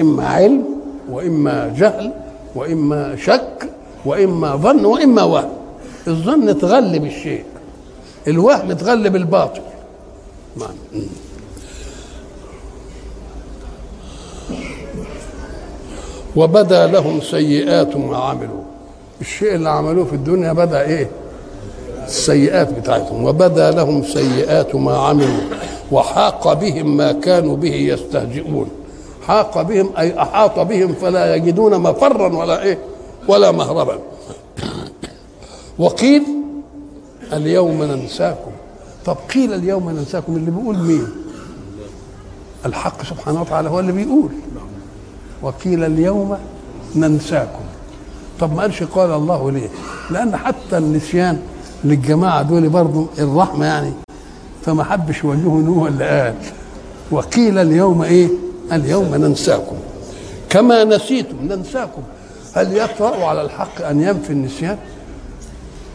[0.00, 0.64] إما علم
[1.10, 2.12] وإما جهل
[2.54, 3.68] وإما شك
[4.04, 5.52] وإما ظن وإما وهم.
[6.08, 7.44] الظن تغلب الشيء.
[8.28, 9.62] الوهم تغلب الباطل.
[10.56, 11.06] معنى.
[16.36, 18.62] وبدا لهم سيئات ما عملوا
[19.20, 21.10] الشيء اللي عملوه في الدنيا بدا إيه؟
[22.06, 23.24] السيئات بتاعتهم.
[23.24, 25.40] وبدا لهم سيئات ما عملوا
[25.92, 28.68] وحاق بهم ما كانوا به يستهزئون.
[29.26, 32.78] حاق بهم أي أحاط بهم فلا يجدون مفرا ولا إيه؟
[33.28, 33.98] ولا مهربا.
[35.78, 36.22] وقيل
[37.32, 38.50] اليوم ننساكم.
[39.04, 41.06] طب قيل اليوم ننساكم اللي بيقول مين؟
[42.66, 44.30] الحق سبحانه وتعالى هو اللي بيقول.
[45.42, 46.38] وقيل اليوم
[46.96, 47.62] ننساكم.
[48.40, 49.68] طب ما قالش قال الله ليه؟
[50.10, 51.38] لأن حتى النسيان
[51.84, 53.92] للجماعة دول برضه الرحمة يعني
[54.64, 56.34] فما حبش يوجهه نوح اللي قال.
[57.10, 58.28] وقيل اليوم إيه؟
[58.72, 59.76] اليوم ننساكم.
[60.50, 62.02] كما نسيتم ننساكم.
[62.54, 64.78] هل يطرأ على الحق أن ينفي النسيان؟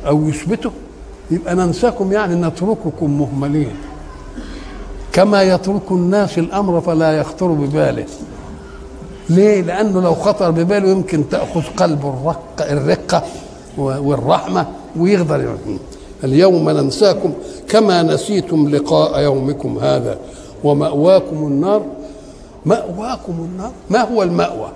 [0.07, 0.71] أو يثبته؟
[1.31, 3.75] يبقى ننساكم يعني نترككم مهملين.
[5.13, 8.05] كما يترك الناس الأمر فلا يخطر بباله.
[9.29, 13.23] ليه؟ لأنه لو خطر بباله يمكن تأخذ قلبه الرقة الرقة
[13.77, 14.65] والرحمة
[14.99, 15.57] ويقدر.
[16.23, 17.33] اليوم ننساكم
[17.69, 20.17] كما نسيتم لقاء يومكم هذا.
[20.63, 21.85] ومأواكم النار.
[22.65, 23.71] مأواكم النار.
[23.89, 24.71] ما هو المأوى؟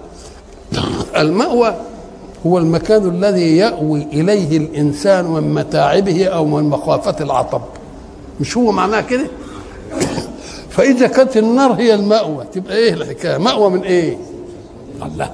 [1.18, 1.76] المأوى
[2.48, 7.62] هو المكان الذي يأوي إليه الإنسان من متاعبه أو من مخافة العطب.
[8.40, 9.28] مش هو معناه كده؟
[10.74, 14.18] فإذا كانت النار هي المأوى تبقى إيه الحكاية؟ مأوى من إيه؟
[15.06, 15.30] الله.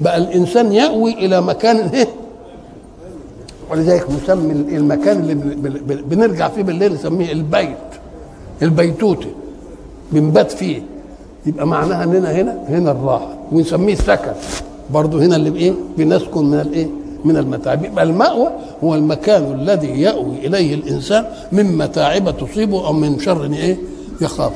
[0.00, 2.08] بقى الإنسان يأوي إلى مكان إيه؟
[3.70, 5.34] ولذلك مسمي المكان اللي
[6.02, 7.76] بنرجع فيه بالليل نسميه البيت
[8.62, 9.28] البيتوتي.
[10.12, 10.82] بنبات فيه.
[11.46, 13.34] يبقى معناها إننا هنا هنا الراحة.
[13.52, 14.32] ونسميه السكن.
[14.90, 16.86] برضه هنا اللي بإيه؟ بنسكن من الإيه؟
[17.24, 17.84] من المتاعب.
[17.84, 18.48] يبقى المأوى
[18.84, 23.76] هو المكان الذي يأوي إليه الإنسان من متاعب تصيبه أو من شر إيه؟
[24.20, 24.52] يخاف.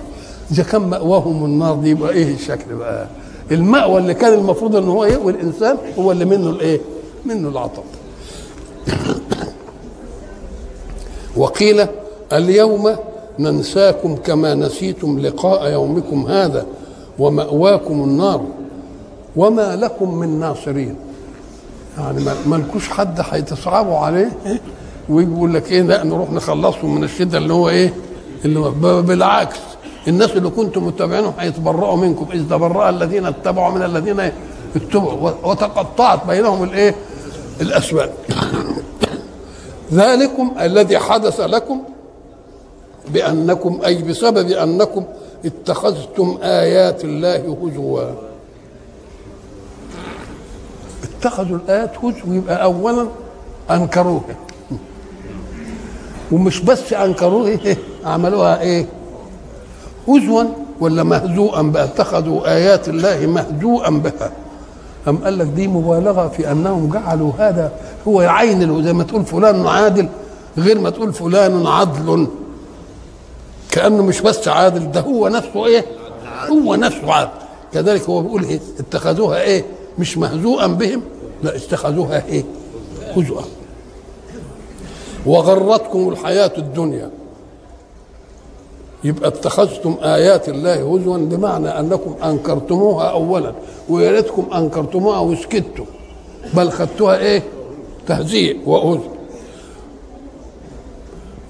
[0.51, 3.07] إذا كان مأواهم النار دي يبقى إيه الشكل بقى؟
[3.53, 6.81] المأوى اللي كان المفروض إن هو يأوي الإنسان هو اللي منه الإيه؟
[7.25, 7.83] منه العطب.
[11.37, 11.87] وقيل
[12.33, 12.97] اليوم
[13.39, 16.67] ننساكم كما نسيتم لقاء يومكم هذا
[17.19, 18.45] ومأواكم النار
[19.37, 20.97] وما لكم من ناصرين.
[21.99, 24.61] يعني ما لكوش حد هيتصعبوا عليه إيه؟
[25.09, 27.95] ويقول لك إيه لا نروح نخلصهم من الشدة اللي هو إيه؟
[28.45, 28.71] اللي
[29.03, 29.68] بالعكس.
[30.09, 34.33] الناس اللي كنتم متابعينهم هيتبرأوا منكم إذ تبرأ الذين اتبعوا من الذين
[34.77, 36.94] اتبعوا وتقطعت بينهم الإيه؟
[37.61, 38.12] الأسباب.
[39.92, 41.83] ذلكم الذي حدث لكم
[43.09, 45.05] بأنكم أي بسبب أنكم
[45.44, 48.03] اتخذتم آيات الله هزوا.
[51.05, 53.07] اتخذوا الآيات هزوا يبقى اولا
[53.71, 54.37] أنكروها.
[56.33, 58.87] ومش بس أنكروها إيه؟ عملوها إيه؟
[60.09, 60.44] هزوا
[60.81, 64.33] ولا مهزوءا بقى اتخذوا آيات الله مهزوءا بها.
[65.09, 67.73] أم قال لك دي مبالغة في أنهم جعلوا هذا
[68.09, 70.09] هو عين زي ما تقول فلان عادل
[70.59, 72.27] غير ما تقول فلان عدل.
[73.71, 75.85] كأنه مش بس عادل ده هو نفسه إيه؟
[76.51, 77.31] هو نفسه عادل.
[77.73, 79.64] كذلك هو بيقول إيه؟ اتخذوها إيه؟
[79.99, 81.03] مش مهزوءا بهم؟
[81.42, 82.44] لا اتخذوها إيه؟
[83.16, 83.42] هزؤا
[85.27, 87.11] وغرتكم الحياة الدنيا.
[89.05, 93.53] يبقى اتخذتم آيات الله هزوا بمعنى أنكم أنكرتموها أولا
[93.89, 95.85] ويا ريتكم أنكرتموها وسكتوا
[96.55, 97.43] بل خدتوها إيه؟
[98.07, 99.01] تهزيء وهزو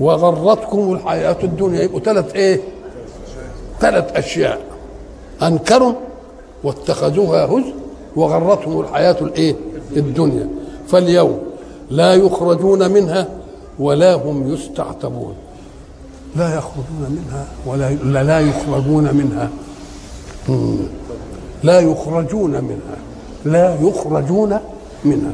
[0.01, 2.61] وغرتكم الحياة الدنيا يبقوا ثلاث إيه؟
[3.81, 4.61] ثلاث أشياء
[5.43, 5.93] أنكروا
[6.65, 7.73] واتخذوها هزوا
[8.17, 9.55] وغرتهم الحياة الإيه؟
[9.97, 10.49] الدنيا
[10.89, 11.39] فاليوم
[11.91, 13.29] لا يخرجون منها
[13.79, 15.35] ولا هم يستعتبون
[16.37, 19.51] لا يخرجون منها ولا لا, يخرجون منها.
[21.63, 22.97] لا يخرجون منها.
[23.45, 24.59] لا يخرجون
[25.05, 25.33] منها.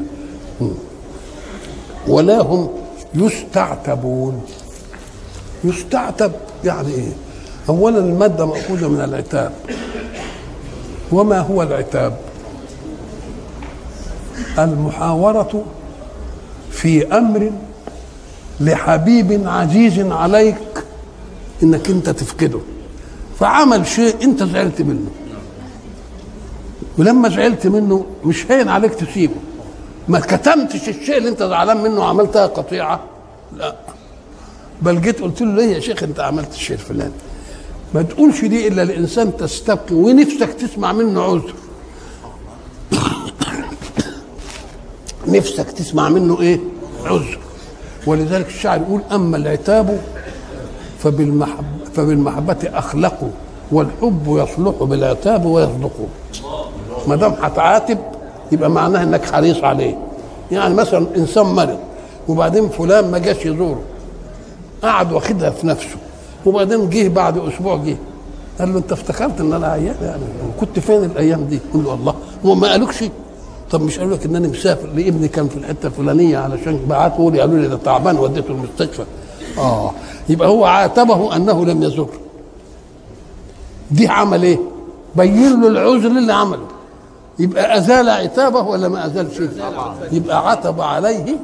[2.08, 2.68] ولا هم
[3.14, 4.42] يستعتبون.
[5.64, 6.32] يستعتب
[6.64, 7.12] يعني إيه؟
[7.68, 9.52] اولا المادة مأخوذة من العتاب.
[11.12, 12.16] وما هو العتاب؟
[14.58, 15.64] المحاورة
[16.70, 17.50] في أمر
[18.60, 20.56] لحبيب عزيز عليك
[21.62, 22.60] إنك أنت تفقده.
[23.38, 25.10] فعمل شيء أنت زعلت منه.
[26.98, 29.34] ولما زعلت منه مش هين عليك تسيبه.
[30.08, 33.00] ما كتمتش الشيء اللي أنت زعلان منه وعملتها قطيعة.
[33.56, 33.76] لا.
[34.82, 37.12] بل جيت قلت له ليه يا شيخ أنت عملت الشيء الفلاني؟
[37.94, 41.54] ما تقولش دي إلا الانسان تستبقي ونفسك تسمع منه عذر.
[45.26, 46.60] نفسك تسمع منه إيه؟
[47.04, 47.38] عذر.
[48.06, 50.00] ولذلك الشاعر يقول أما العتاب
[51.04, 51.64] فبالمحبة,
[51.94, 53.28] فبالمحبة أخلقوا
[53.72, 55.92] والحب يصلح بالعتاب ويصدق.
[57.06, 57.98] ما دام هتعاتب
[58.52, 59.98] يبقى معناها إنك حريص عليه.
[60.52, 61.78] يعني مثلا إنسان مرض
[62.28, 63.80] وبعدين فلان ما جاش يزوره.
[64.82, 65.96] قعد واخدها في نفسه.
[66.46, 67.96] وبعدين جه بعد أسبوع جه.
[68.58, 70.22] قال له أنت افتكرت إن أنا عيان يعني
[70.60, 72.14] كنت فين الأيام دي؟ قال له الله.
[72.46, 73.04] هو ما قالوكش؟
[73.70, 77.40] طب مش قالوا لك إن أنا مسافر؟ لابني كان في الحتة الفلانية علشان بعتوا لي؟
[77.40, 79.04] قالوا لي ده تعبان وديته المستشفى.
[79.58, 79.92] آه.
[80.28, 82.08] يبقى هو عاتبه أنه لم يزر.
[83.90, 84.58] دي عمل إيه؟
[85.16, 86.66] بين له العذر اللي عمله
[87.38, 89.50] يبقى أزال عتابه ولا ما أزال شيء؟
[90.12, 91.36] يبقى عتب عليه.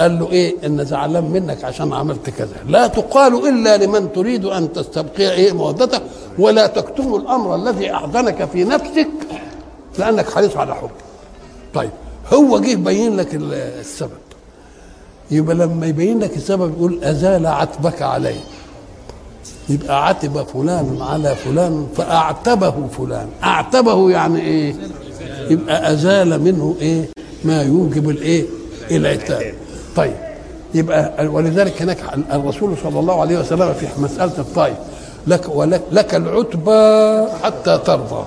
[0.00, 2.56] قال له إيه؟ إن زعلان منك عشان عملت كذا.
[2.68, 6.00] لا تقال إلا لمن تريد أن تستبقي إيه؟ مودته.
[6.38, 9.08] ولا تكتم الأمر الذي أحزنك في نفسك
[9.98, 10.90] لأنك حريص على حب
[11.74, 11.90] طيب
[12.34, 14.10] هو جه بين لك السبب.
[15.30, 18.40] يبقى لما يبين لك السبب يقول أزال عتبك عليه.
[19.68, 23.28] يبقى عتب فلان على فلان فأعتبه فلان.
[23.44, 24.74] أعتبه يعني إيه؟
[25.50, 27.04] يبقى أزال منه إيه؟
[27.44, 28.44] ما يوجب الإيه؟
[28.90, 29.54] العتاب.
[29.96, 30.14] طيب
[30.74, 31.98] يبقى ولذلك هناك
[32.32, 34.76] الرسول صلى الله عليه وسلم في مسألة الطائف
[35.26, 38.24] لك ولك لك العتبى حتى ترضى.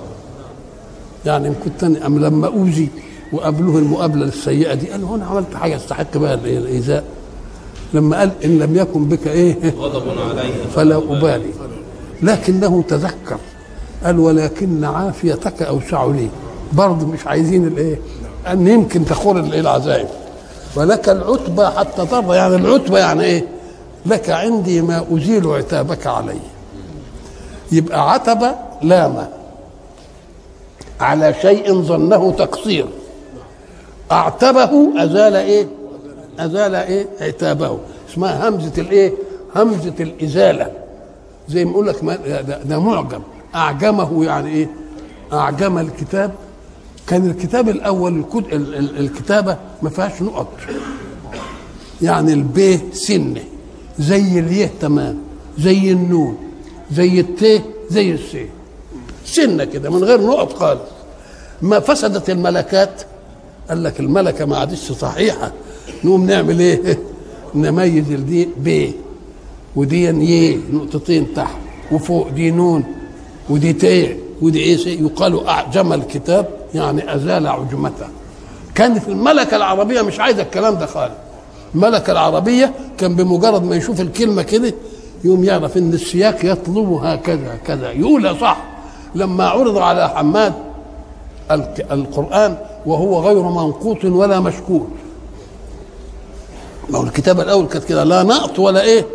[1.26, 2.88] يعني كنت أم لما أوذي.
[3.32, 7.04] وقابلوه المقابلة السيئة دي قال هنا عملت حاجة استحق بها الإيذاء.
[7.94, 11.50] لما قال إن لم يكن بك إيه؟ غضب علي فلا أبالي.
[12.22, 13.38] لكنه تذكر.
[14.04, 16.28] قال ولكن عافيتك أوسع لي.
[16.72, 17.98] برضه مش عايزين الإيه؟
[18.46, 20.06] أن يمكن تخور الايه العزائم
[20.76, 22.36] ولك العتبى حتى ترضى.
[22.36, 23.44] يعني العتبى يعني إيه؟
[24.06, 26.38] لك عندي ما أزيل عتابك علي.
[27.72, 29.28] يبقى عتب لام
[31.00, 32.86] على شيء ظنه تقصير.
[34.12, 35.66] اعتبه أزال إيه؟
[36.38, 37.78] أزال إيه؟ عتابه
[38.10, 39.12] اسمها همزة الإيه؟
[39.56, 40.70] همزة الإزالة.
[41.48, 41.96] زي ما يقول لك
[42.64, 43.20] ده, معجم.
[43.54, 44.68] أعجمه يعني إيه؟
[45.32, 46.30] أعجم الكتاب.
[47.06, 48.24] كان الكتاب الأول
[48.98, 50.48] الكتابة ما فيهاش نقط.
[52.02, 53.42] يعني الب سنه
[53.98, 55.18] زي اليه تمام.
[55.58, 56.36] زي النون
[56.92, 58.36] زي الت زي الس.
[59.24, 60.80] سنة كده من غير نقط خالص.
[61.62, 63.02] ما فسدت الملكات.
[63.68, 65.52] قال لك الملكة ما عادش صحيحة.
[66.04, 66.98] نقوم نعمل إيه؟
[67.54, 68.92] نميز دي ب
[69.76, 71.56] ودي ي نقطتين تحت
[71.92, 72.84] وفوق دي نون
[73.50, 78.06] ودي ت ودي إيه يقال أعجم الكتاب يعني أزال عجمته.
[78.74, 81.14] كانت الملكة العربية مش عايزه الكلام ده خالص.
[81.74, 84.74] الملكة العربية كان بمجرد ما يشوف الكلمة كده
[85.24, 88.64] يقوم يعرف إن السياق يطلب هكذا كذا يقولها صح
[89.14, 90.52] لما عرض على حماد
[91.90, 94.86] القرآن وهو غير منقوط ولا مشكول
[96.90, 99.06] ما هو الكتابة الأول كانت كده لا نقط ولا إيه.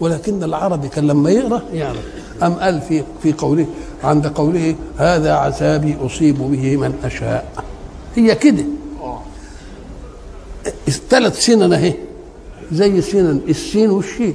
[0.00, 1.98] ولكن العربي كان لما يقرأ يعني
[2.42, 3.66] أم قال في في قوله
[4.04, 7.64] عند قوله هذا عذابي أصيب به من أشاء.
[8.16, 8.64] هي كده.
[10.88, 11.94] الثلاث سنن أهي
[12.72, 14.34] زي سنن السين والشين.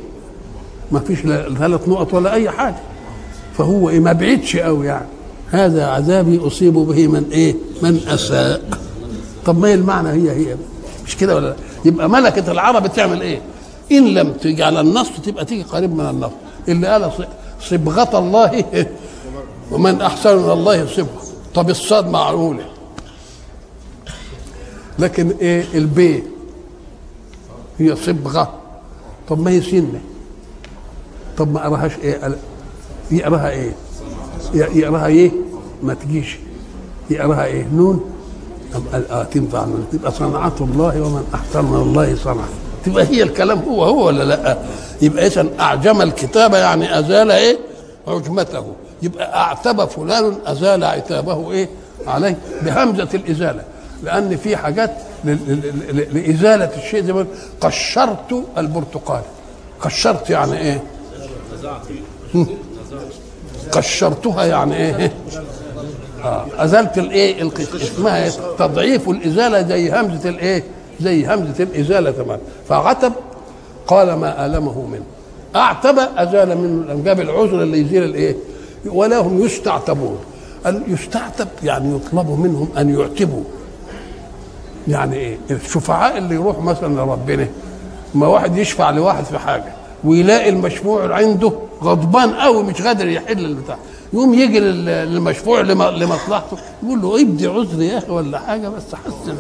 [0.92, 2.80] ما فيش لا ثلاث نقط ولا أي حاجة.
[3.58, 5.06] فهو إيه ما بعيدش قوي يعني.
[5.52, 8.62] هذا عذابي أصيب به من إيه؟ من أساء.
[9.46, 10.56] طب ما هي المعنى هي هي؟
[11.08, 11.56] مش كده ولا لا؟
[11.86, 13.42] يبقى ملكة العرب تعمل إيه؟
[13.92, 16.32] إن لم تيجي على النص تبقى تيجي قريب من النص
[16.68, 18.66] اللي قال ص- صبغة الله
[19.72, 21.22] ومن أحسن من الله صبغة.
[21.56, 22.66] طب الصاد معقولة؟
[25.00, 26.24] لكن إيه؟ البي
[27.80, 28.54] هي صبغة.
[29.30, 30.02] طب ما هي سنة.
[31.38, 32.38] طب ما قراهاش إيه؟ قال-
[33.12, 33.72] يقراها إيه؟
[34.54, 35.32] يقراها إيه؟
[35.84, 36.38] ما تجيش.
[37.10, 38.12] يقراها إيه؟ نون.
[39.12, 39.88] آه تنفع نون.
[39.92, 42.48] تبقى صنعة الله ومن أحسن من الله صنعة
[42.86, 44.58] تبقى هي الكلام هو هو ولا لأ؟
[45.02, 47.58] يبقى إذا أعجم الكتابة يعني أزال إيه؟
[48.08, 48.66] عجمته.
[49.02, 51.70] يبقى أعتب فلان أزال عتابه إيه؟
[52.08, 52.38] عليه.
[52.62, 53.62] بهمزة الإزالة.
[54.04, 54.92] لأن في حاجات
[56.14, 57.26] لإزالة الشيء زي ما
[57.62, 59.22] قشرت البرتقال.
[59.82, 60.84] قشرت يعني إيه؟
[63.72, 65.14] قشرتها يعني إيه؟
[66.24, 66.46] آه.
[66.58, 70.64] أزلت الإيه؟ اسمها تضعيف الإزالة زي همزة الإيه؟
[71.02, 72.40] زي همزة الإزالة تمام.
[72.70, 73.14] فعتب
[73.88, 75.04] قال ما آلمه منه.
[75.56, 78.36] أعتب أزال منه جاب العذر اللي يزيل الإيه؟
[78.86, 80.18] ولا هم يستعتبون.
[80.88, 83.44] يستعتب يعني يطلب منهم أن يعتبوا.
[84.88, 87.48] يعني إيه؟ الشفعاء اللي يروح مثلا لربنا
[88.16, 89.74] ما واحد يشفع لواحد في حاجة.
[90.06, 91.52] ويلاقي المشفوع عنده
[91.84, 93.78] غضبان قوي مش قادر يحل البتاع.
[94.14, 99.36] يقوم يجي للمشفوع لمصلحته يقول له ابدي عذر يا أخي ولا حاجة بس حسن.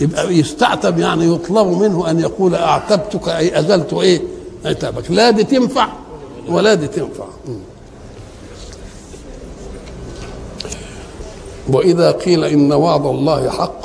[0.00, 4.22] يبقى يستعتب يعني يطلب منه أن يقول أعتبتك أي أزلت إيه؟
[4.64, 5.10] عتابك.
[5.10, 5.88] لا دي تنفع
[6.48, 7.24] ولا دي تنفع
[11.68, 13.80] وإذا قيل إن وعد الله حق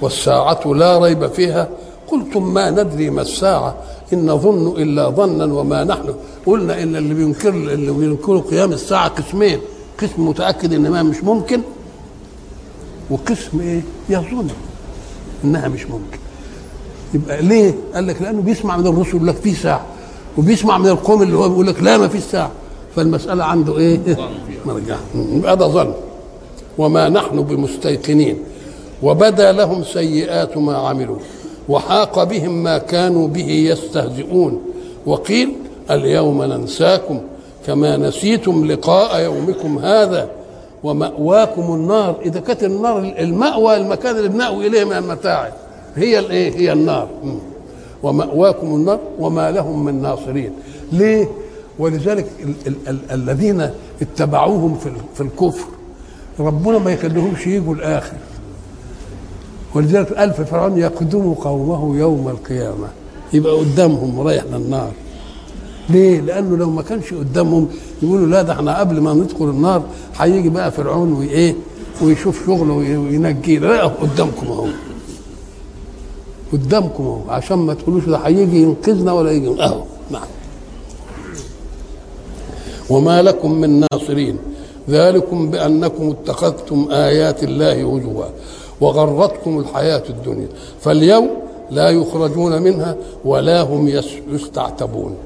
[0.00, 1.68] والساعة لا ريب فيها
[2.08, 3.76] قلتم ما ندري ما الساعة.
[4.12, 6.14] إن نظن إلا ظنا وما نحن.
[6.46, 9.58] قلنا إن اللي بينكر اللي بينكروا قيام الساعة قسمين.
[10.02, 11.60] قسم متأكد إن ما مش ممكن
[13.10, 14.48] وقسم إيه؟ يظن
[15.44, 16.18] إنها مش ممكن.
[17.14, 19.86] يبقى ليه؟ قال لك لأنه بيسمع من الرسل يقول لك في ساعة
[20.38, 22.50] وبيسمع من القوم اللي هو بيقول لك لا ما فيش ساعة.
[22.96, 23.98] فالمسألة عنده إيه؟
[24.66, 24.96] مرجع.
[25.14, 25.92] يبقى ده ظن.
[26.78, 28.38] وما نحن بمستيقنين.
[29.02, 31.16] وبدا لهم سيئات ما عملوا.
[31.68, 34.62] وحاق بهم ما كانوا به يستهزئون.
[35.06, 35.52] وقيل
[35.90, 37.20] اليوم ننساكم
[37.66, 40.30] كما نسيتم لقاء يومكم هذا
[40.84, 42.16] ومأواكم النار.
[42.22, 45.52] إذا كانت النار المأوى المكان اللي بنأوي إليه من المتاعب
[45.96, 47.08] هي الإيه؟ هي النار.
[48.02, 50.52] ومأواكم النار وما لهم من ناصرين.
[50.92, 51.28] ليه؟
[51.78, 53.70] ولذلك ال- ال- ال- الذين
[54.02, 55.66] اتبعوهم في في الكفر
[56.40, 58.16] ربنا ما يخليهمش يجوا الآخر.
[59.74, 62.88] ولذلك في فرعون يقدم قومه يوم القيامة.
[63.32, 64.92] يبقى قدامهم رايح للنار
[65.90, 67.68] ليه؟ لأنه لو ما كانش قدامهم
[68.02, 69.82] يقولوا لا ده إحنا قبل ما ندخل النار
[70.18, 71.54] هيجي بقى فرعون وإيه
[72.02, 74.66] ويشوف شغله وينجينا لا قدامكم أهو.
[76.52, 77.30] قدامكم أهو.
[77.30, 79.62] عشان ما تقولوش ده هيجي ينقذنا ولا يجي.
[79.62, 79.82] أهو.
[80.10, 80.26] نعم.
[82.90, 84.36] وما لكم من ناصرين.
[84.90, 88.24] ذلكم بأنكم اتخذتم آيات الله هزوا.
[88.80, 90.48] وغرتكم الحياة الدنيا.
[90.80, 91.28] فاليوم
[91.70, 95.16] لا يخرجون منها ولا هم يس- يستعتبون.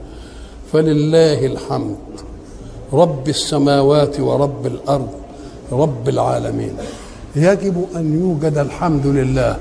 [0.73, 1.97] فلله الحمد.
[2.93, 5.09] رب السماوات ورب الأرض
[5.73, 6.73] رب العالمين.
[7.37, 9.57] يجب أن يوجد الحمد لله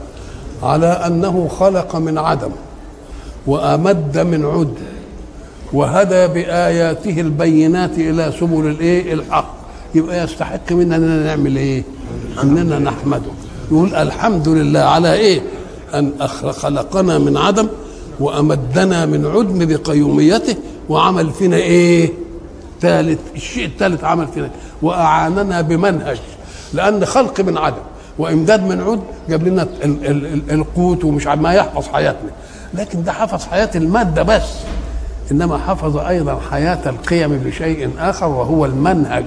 [0.64, 2.52] على أنه خلق من عدم
[3.48, 4.74] وأمد من عد
[5.74, 9.54] وهدى بآياته البينات إلى سبل الإيه؟ الحق.
[9.96, 11.84] يبقى يستحق منا أننا نعمل إيه؟
[12.44, 13.32] أننا نحمده.
[13.72, 15.42] يقول الحمد لله على
[15.94, 17.68] أن أخ- خلقنا من عدم
[18.20, 20.56] وأمدنا من عدم بقيوميته
[20.90, 22.10] وعمل فينا إيه؟
[22.82, 24.50] ثالث الشيء الثالث عمل فينا.
[24.82, 26.18] وأعاننا بمنهج.
[26.74, 27.82] لأن خلق من عدم
[28.18, 32.30] وإمداد من عد جاب لنا ال- ال- ال- القوت ومش ما يحفظ حياتنا.
[32.74, 34.50] لكن ده حفظ حياة المادة بس.
[35.32, 39.26] إنما حفظ أيضا حياة القيم بشيء آخر وهو المنهج.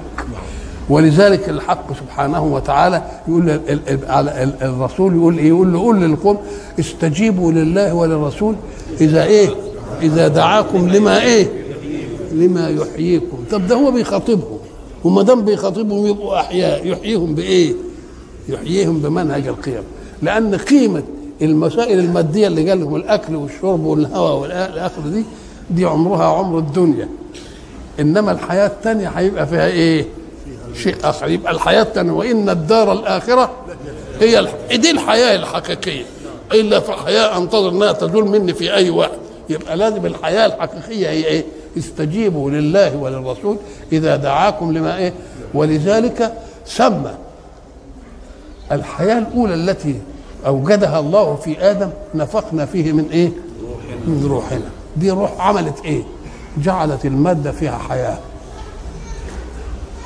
[0.88, 3.60] ولذلك الحق سبحانه وتعالى يقول
[4.08, 6.38] على ال- الرسول يقول إيه؟ يقول له قول للقوم
[6.80, 8.54] استجيبوا لله وللرسول.
[9.00, 9.48] إذا إيه؟
[10.02, 11.46] إذا دعاكم لما إيه؟
[12.32, 13.36] لما يحييكم.
[13.50, 14.58] طب ده هو بيخاطبهم.
[15.04, 16.86] وما دام بيخاطبهم يبقوا أحياء.
[16.86, 17.72] يحييهم بإيه؟
[18.48, 19.82] يحييهم بمنهج القيم.
[20.22, 21.02] لأن قيمة
[21.42, 25.24] المسائل المادية اللي قال لهم الأكل والشرب والهواء والاخر دي
[25.70, 27.08] دي عمرها عمر الدنيا.
[28.00, 30.04] إنما الحياة الثانية هيبقى فيها إيه؟
[30.76, 33.50] شيء اخر يبقى الحياة الثانية وإن الدار الآخرة
[34.20, 34.48] هي.
[34.76, 36.04] دي الحياة الحقيقية.
[36.52, 39.18] إلا في حياه انتظر أنها تزول مني في أي وقت.
[39.50, 41.44] يبقى لازم الحياة الحقيقية هي إيه؟
[41.78, 43.56] استجيبوا لله وللرسول
[43.92, 45.12] إذا دعاكم لما إيه؟
[45.54, 46.32] ولذلك
[46.66, 47.14] سمى
[48.72, 49.94] الحياة الأولى التي
[50.46, 53.30] أوجدها الله في آدم نفخنا فيه من إيه؟
[54.06, 54.70] من روحنا.
[54.96, 56.02] دي روح عملت إيه؟
[56.58, 58.18] جعلت المادة فيها حياة.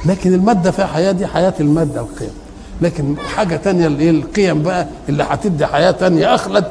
[0.06, 2.30] لكن المادة فيها حياة دي حياة المادة القيم.
[2.82, 6.64] لكن حاجة تانية اللي إيه القيم بقى اللي هتدي حياة تانية أخلد.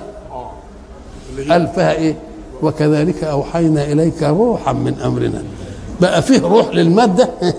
[1.49, 2.15] قال فيها إيه؟
[2.61, 5.43] وكذلك أوحينا إليك روحا من أمرنا.
[6.01, 7.29] بقى فيه روح للمادة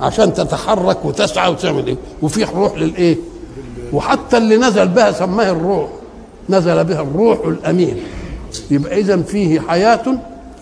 [0.00, 3.16] عشان تتحرك وتسعى وتعمل إيه؟ وفي روح للإيه؟
[3.92, 5.88] وحتى اللي نزل بها سماه الروح.
[6.50, 7.96] نزل بها الروح الأمين.
[8.70, 10.02] يبقى اذا فيه حياة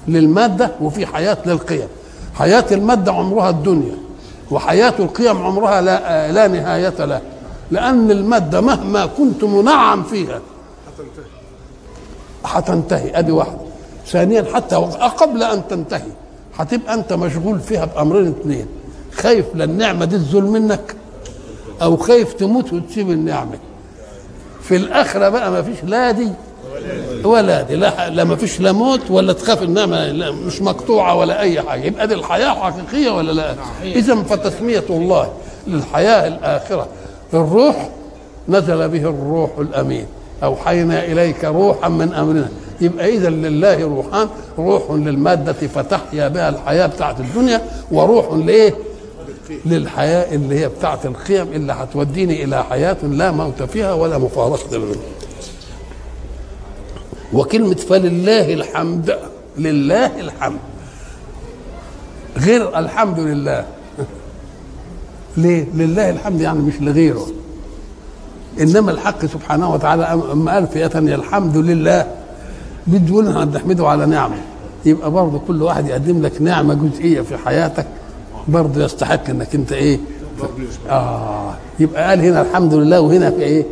[0.08, 1.88] للمادة وفي حياة للقيم.
[2.34, 3.96] حياة الماده عمرها الدنيا
[4.50, 7.20] وحياة القيم عمرها لا لا نهاية له
[7.70, 10.40] لأن المادة مهما كنت منعم فيها
[12.44, 13.58] هتنتهي ادي واحدة
[14.06, 16.10] ثانيا حتى قبل أن تنتهي.
[16.58, 18.66] هتبقى أنت مشغول فيها بأمرين اثنين
[19.14, 20.96] خايف للنعمة دي تزول منك
[21.82, 23.58] أو خايف تموت وتسيب النعمة.
[24.62, 26.28] في الآخرة بقى ما فيش لا دي.
[27.24, 31.40] ولا دي لا, لا ما فيش لا موت ولا تخاف النعمه لا مش مقطوعة ولا
[31.40, 31.82] أي حاجة.
[31.84, 35.32] يبقى دي الحياة حقيقية ولا لا؟ اذا فتسمية الله
[35.66, 36.86] للحياة الآخرة.
[37.34, 37.90] الروح
[38.48, 40.06] نزل به الروح الأمين.
[40.42, 42.48] أوحينا إليك روحا من أمرنا.
[42.80, 44.28] يبقى اذا لله روحان.
[44.58, 47.60] روح للمادة فتحيا بها الحياة بتاعت الدنيا
[47.92, 48.74] وروح لإيه؟
[49.66, 54.98] للحياة اللي هي بتاعت القيم اللي هتوديني إلى حياة لا موت فيها ولا مفارقة للموت
[57.32, 59.18] وكلمة فلله الحمد
[59.58, 60.58] لله الحمد.
[62.38, 63.64] غير الحمد لله.
[65.36, 67.26] ليه؟ لله الحمد يعني مش لغيره.
[68.60, 72.06] إنما الحق سبحانه وتعالى اما قال ثانية الحمد لله.
[72.86, 74.36] بده لنا نحمده على نعمة.
[74.84, 77.86] يبقى برضه كل واحد يقدم لك نعمة جزئية في حياتك
[78.48, 79.98] برضه يستحق إنك أنت إيه؟
[80.90, 81.54] آه.
[81.80, 83.66] يبقى قال هنا الحمد لله وهنا في إيه؟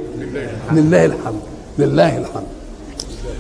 [0.73, 1.41] لله الحمد.
[1.79, 2.60] لله الحمد.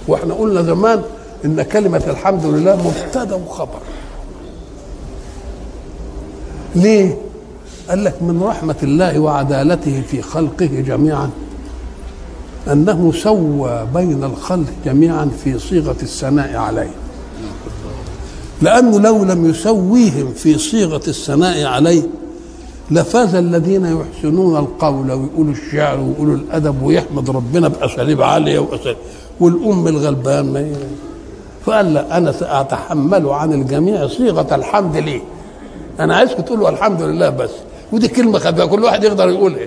[0.08, 1.02] وإحنا قلنا زمان
[1.44, 3.80] إن كلمة الحمد لله مبتدأ وخبر.
[6.74, 7.18] ليه؟
[7.88, 11.30] قال لك من رحمة الله وعدالته في خلقه جميعا
[12.72, 16.90] أنه سوى بين الخلق جميعا في صيغة الثناء عليه.
[18.62, 22.02] لأنه لو لم يسويهم في صيغة الثناء عليه
[22.90, 28.96] لفاز الذين يحسنون القول ويقولوا الشعر ويقولوا الأدب ويحمد ربنا بأساليب عالية وأساليب.
[29.40, 30.72] والأم الغلبان ما
[31.66, 35.20] فقال لا أنا سأتحمل عن الجميع صيغة الحمد ليه
[36.00, 37.50] أنا عايزكم تقولوا الحمد لله بس.
[37.92, 39.66] ودي كلمة خفيفة كل واحد يقدر يقولها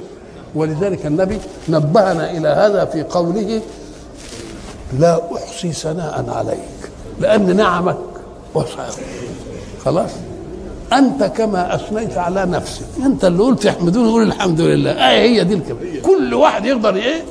[0.56, 1.38] ولذلك النبي
[1.70, 3.62] نبهنا إلى هذا في قوله
[5.00, 7.98] لا أحصي ثناء عليك لأن نعمك
[8.56, 8.88] وسع
[9.86, 10.10] خلاص؟
[10.94, 12.86] أنت كما أثنيت على نفسك.
[13.06, 14.92] أنت اللي قلت يحمدوني قول الحمد لله.
[14.92, 15.80] آه هي دي الكلمة.
[16.06, 17.24] كل واحد يقدر إيه؟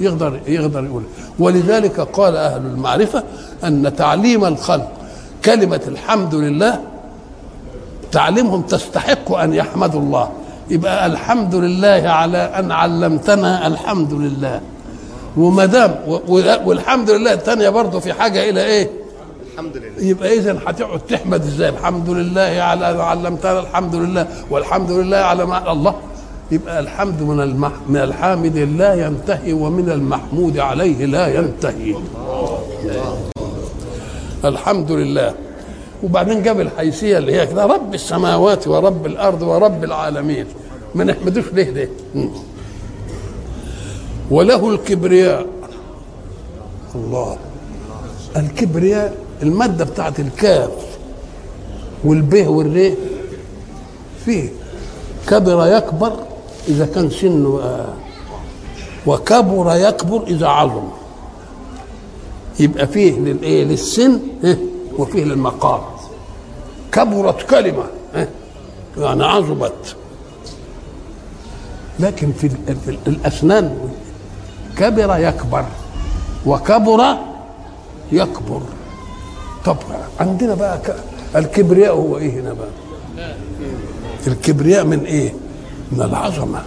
[0.00, 1.02] يقدر يقدر يقول.
[1.40, 3.22] ولذلك قال أهل المعرفة
[3.64, 4.88] أن تعليم الخلق
[5.44, 6.80] كلمة الحمد لله
[8.12, 10.30] تعليمهم تستحق أن يحمدوا الله
[10.70, 14.60] يبقى الحمد لله على أن علمتنا الحمد لله
[15.36, 15.94] وما دام
[16.64, 18.90] والحمد لله الثانية برضه في حاجة إلى إيه؟
[19.52, 24.90] الحمد لله يبقى اذا هتقعد تحمد إزاي؟ الحمد لله على أن علمتنا الحمد لله والحمد
[24.90, 25.94] لله على ما الله
[26.52, 27.72] يبقى الحمد من المح...
[27.88, 31.94] من الحامد لا ينتهي ومن المحمود عليه لا ينتهي.
[34.44, 35.34] الحمد لله.
[36.02, 40.46] وبعدين جاب الحيثيه اللي هي كده رب السماوات ورب الأرض ورب العالمين.
[40.94, 41.88] ما نحمدوش ليه ده
[44.30, 45.46] وله الكبرياء.
[46.94, 47.36] الله.
[48.36, 50.70] الكبرياء المادة بتاعت الكاف
[52.04, 52.94] والبه والري
[54.24, 54.48] فيه
[55.28, 56.12] كبر يكبر
[56.70, 57.84] إذا كان سنه
[59.06, 60.88] وكبر يكبر إذا عظم.
[62.60, 64.20] يبقى فيه للإيه؟ للسن
[64.98, 65.80] وفيه للمقام.
[66.92, 67.84] كبرت كلمة
[68.98, 69.96] يعني عظمت.
[72.00, 72.48] لكن في,
[72.84, 73.78] في الأسنان
[74.76, 75.64] كبر يكبر
[76.46, 77.16] وكبر
[78.12, 78.60] يكبر.
[79.64, 79.76] طب
[80.20, 80.80] عندنا بقى
[81.36, 83.34] الكبرياء هو إيه هنا بقى؟
[84.26, 85.34] الكبرياء من إيه؟
[85.92, 86.62] من العظمة.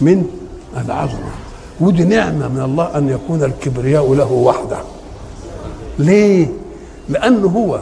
[0.00, 0.26] من
[0.76, 1.30] العظمة.
[1.80, 4.78] ودي نعمة من الله أن يكون الكبرياء له وحده.
[5.98, 6.46] ليه؟
[7.08, 7.80] لأنه هو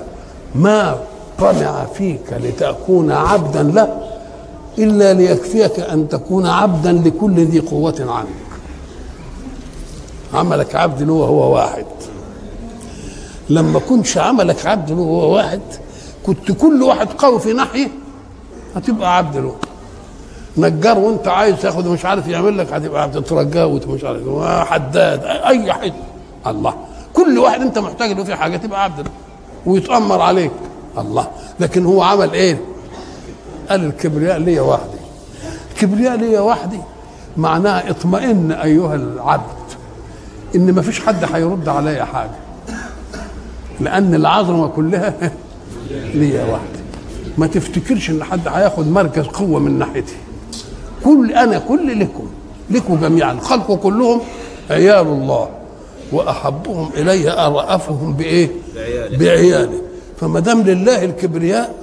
[0.55, 0.99] ما
[1.39, 4.03] طمع فيك لتكون عبدا له
[4.79, 8.27] إلا ليكفيك أن تكون عبدا لكل ذي قوة عنك.
[10.35, 11.87] عملك عبد له هو واحد.
[13.49, 15.61] لما كنتش عملك عبد له هو واحد
[16.27, 17.89] كنت كل واحد قوي في ناحية
[18.77, 19.55] هتبقى عبد له.
[20.59, 24.23] نجار وانت عايز تاخد مش عارف يعمل لك هتبقى عبد ترجاه ومش عارف
[24.69, 25.93] حداد أي حد.
[26.47, 26.75] الله.
[27.15, 29.07] كل واحد انت محتاج له في حاجة تبقى عبد
[29.67, 30.51] ويتأمر عليك.
[30.99, 31.29] الله.
[31.61, 32.59] لكن هو عمل إيه؟
[33.71, 34.99] قال الكبرياء ليا وحدي.
[35.73, 36.79] الكبرياء ليا وحدي
[37.37, 39.57] معناها اطمئن أيها العبد
[40.55, 42.31] إن ما فيش حد هيرد عليا حاجة.
[43.81, 45.15] لأن العظمة كلها
[46.15, 46.81] ليا وحدي.
[47.39, 50.15] ما تفتكرش إن حد هياخد مركز قوة من ناحيتي.
[51.07, 52.27] كل أنا كل لكم
[52.71, 53.33] لكم جميعا.
[53.33, 54.21] الخلق كلهم
[54.71, 55.49] عيال الله
[56.13, 58.49] وأحبهم اليه أرأفهم بإيه؟
[59.19, 59.81] بعياله.
[60.21, 61.75] فما دام لله الكبرياء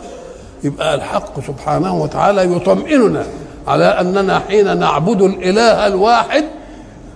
[0.63, 3.25] يبقى الحق سبحانه وتعالى يطمئننا
[3.67, 6.43] على أننا حين نعبد الإله الواحد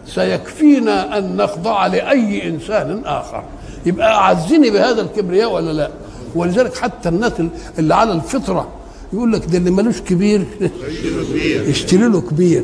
[0.07, 3.43] سيكفينا أن نخضع لأي إنسان آخر.
[3.85, 5.89] يبقى أعزني بهذا الكبرياء ولا لا؟
[6.35, 7.31] ولذلك حتى الناس
[7.79, 8.67] اللي على الفطرة
[9.13, 10.45] يقول لك ده اللي ملوش كبير.
[11.69, 12.63] اشتري له كبير.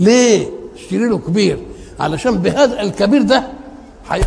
[0.00, 1.58] ليه؟ اشتري له كبير.
[2.00, 3.44] علشان بهذا الكبير ده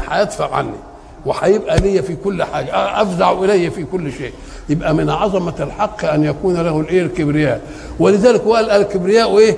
[0.10, 0.78] هيدفع عني.
[1.26, 3.02] وهيبقى لي في كل حاجة.
[3.02, 4.32] أفزع إليه في كل شيء.
[4.70, 7.62] يبقى من عظمة الحق أن يكون له الايه الكبرياء
[8.00, 9.58] ولذلك قال الكبرياء إيه؟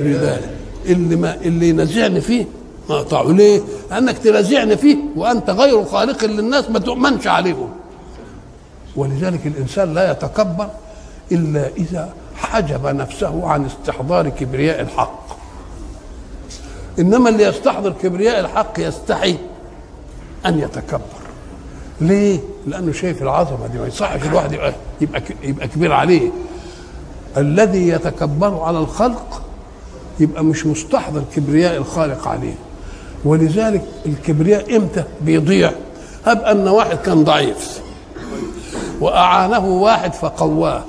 [0.00, 0.54] رداء.
[0.86, 2.46] اللي ما اللي ينازعني فيه
[2.88, 3.32] ما أقطعه.
[3.32, 7.68] ليه؟ لأنك تنازعني فيه وأنت غير خالق للناس ما تؤمنش عليهم.
[8.96, 10.68] ولذلك الإنسان لا يتكبر
[11.32, 15.20] إلا إذا حجب نفسه عن استحضار كبرياء الحق.
[16.98, 19.36] إنما اللي يستحضر كبرياء الحق يستحي
[20.46, 21.20] أن يتكبر.
[22.00, 26.30] ليه؟ لأنه شايف العظمة دي ما يصحش الواحد يبقى يبقى, يبقى كبير عليه.
[27.36, 29.42] الذي يتكبر على الخلق
[30.20, 32.54] يبقى مش مستحضر كبرياء الخالق عليه.
[33.24, 35.72] ولذلك الكبرياء إمتى؟ بيضيع.
[36.26, 37.80] هب أن واحد كان ضعيف
[39.00, 40.84] وأعانه واحد فقواه.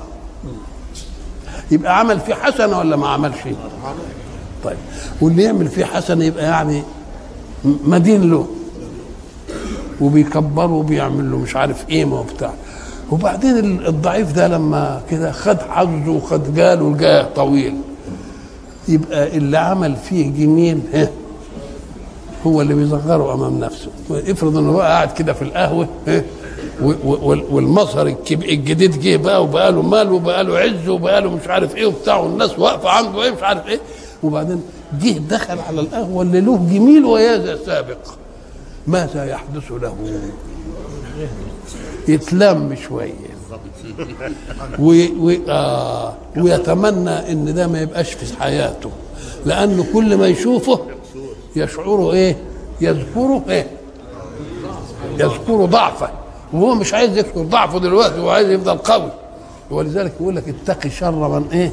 [1.72, 3.38] يبقى عمل فيه حسنة ولا ما عملش؟
[4.64, 4.78] طيب.
[5.22, 6.84] واللي يعمل فيه حسنة يبقى يعني
[7.66, 8.48] مدين له.
[10.02, 12.54] وبيكبره وبيعمل له مش عارف إيه وبتاع.
[13.12, 13.58] وبعدين
[13.88, 17.76] الضعيف ده لما كده خد حظه وخد جاله الجاه طويل.
[18.88, 21.10] يبقى اللي عمل فيه جميل ها
[22.48, 23.88] هو اللي بيصغره أمام نفسه.
[24.12, 26.24] افرض إنه بقى قاعد كده في القهوة ها
[27.52, 31.86] والمظهر الجديد جه بقى وبقى له مال وبقى له عز وبقى له مش عارف إيه
[31.86, 33.80] وبتاع والناس واقفة عنده إيه مش عارف إيه.
[34.24, 34.64] وبعدين
[35.02, 37.98] جه دخل على القهوة اللي له جميل ويا سابق.
[38.88, 39.96] ماذا يحدث له؟
[42.08, 43.14] يتلم شوية.
[44.80, 45.06] و...
[45.20, 45.32] و...
[45.50, 48.92] آه ويتمنى إن ده ما يبقاش في حياته.
[49.46, 50.80] لأنه كل ما يشوفه
[51.56, 52.38] يشعره إيه؟
[52.82, 53.68] يذكره إيه؟
[55.18, 56.10] يذكر ضعفه
[56.54, 59.12] وهو مش عايز يذكر ضعفه دلوقتي هو عايز يفضل قوي.
[59.72, 61.72] ولذلك يقول لك اتقي شر من إيه؟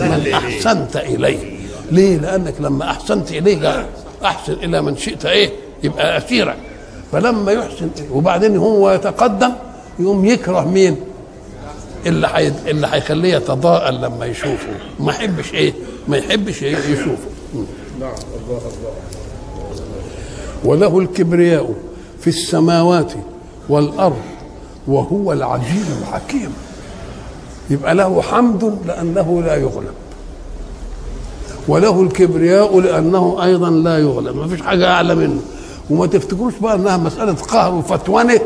[0.00, 1.56] من أحسنت إليه.
[1.90, 3.86] ليه؟ لأنك لما أحسنت إليه
[4.24, 5.50] أحسن إلى من شئت إيه؟
[5.82, 6.56] يبقى اسيرك
[7.12, 9.52] فلما يحسن وبعدين هو يتقدم
[9.98, 10.96] يقوم يكره مين؟
[12.06, 12.48] اللي حي...
[12.66, 14.68] اللي هيخليه يتضاءل لما يشوفه.
[15.00, 15.72] ما يحبش إيه؟
[16.08, 17.28] ما يحبش إيه يشوفه.
[18.00, 18.12] نعم
[18.44, 18.92] الله الله.
[20.64, 21.74] وله الكبرياء
[22.20, 23.12] في السماوات
[23.68, 24.16] والأرض
[24.88, 26.52] وهو العزيز الحكيم.
[27.70, 29.94] يبقى له حمد لأنه لا يغلب
[31.68, 34.36] وله الكبرياء لأنه أيضا لا يغلب.
[34.36, 35.40] ما فيش حاجة أعلى منه.
[35.90, 38.40] وما تفتكروش بقى إنها مسألة قهر وفتوانة؟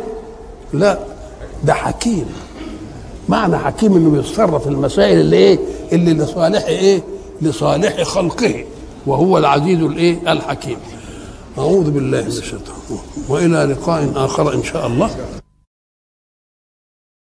[0.73, 0.99] لا
[1.64, 2.27] ده حكيم.
[3.29, 5.59] معنى حكيم إنه بيتصرف المسائل اللي إيه؟
[5.93, 7.03] اللي لصالح إيه؟
[7.43, 8.64] لصالح خلقه
[9.07, 10.77] وهو العزيز الإيه؟ الحكيم.
[11.59, 12.77] أعوذ بالله من الشيطان
[13.29, 15.11] وإلى لقاء آخر إن شاء الله.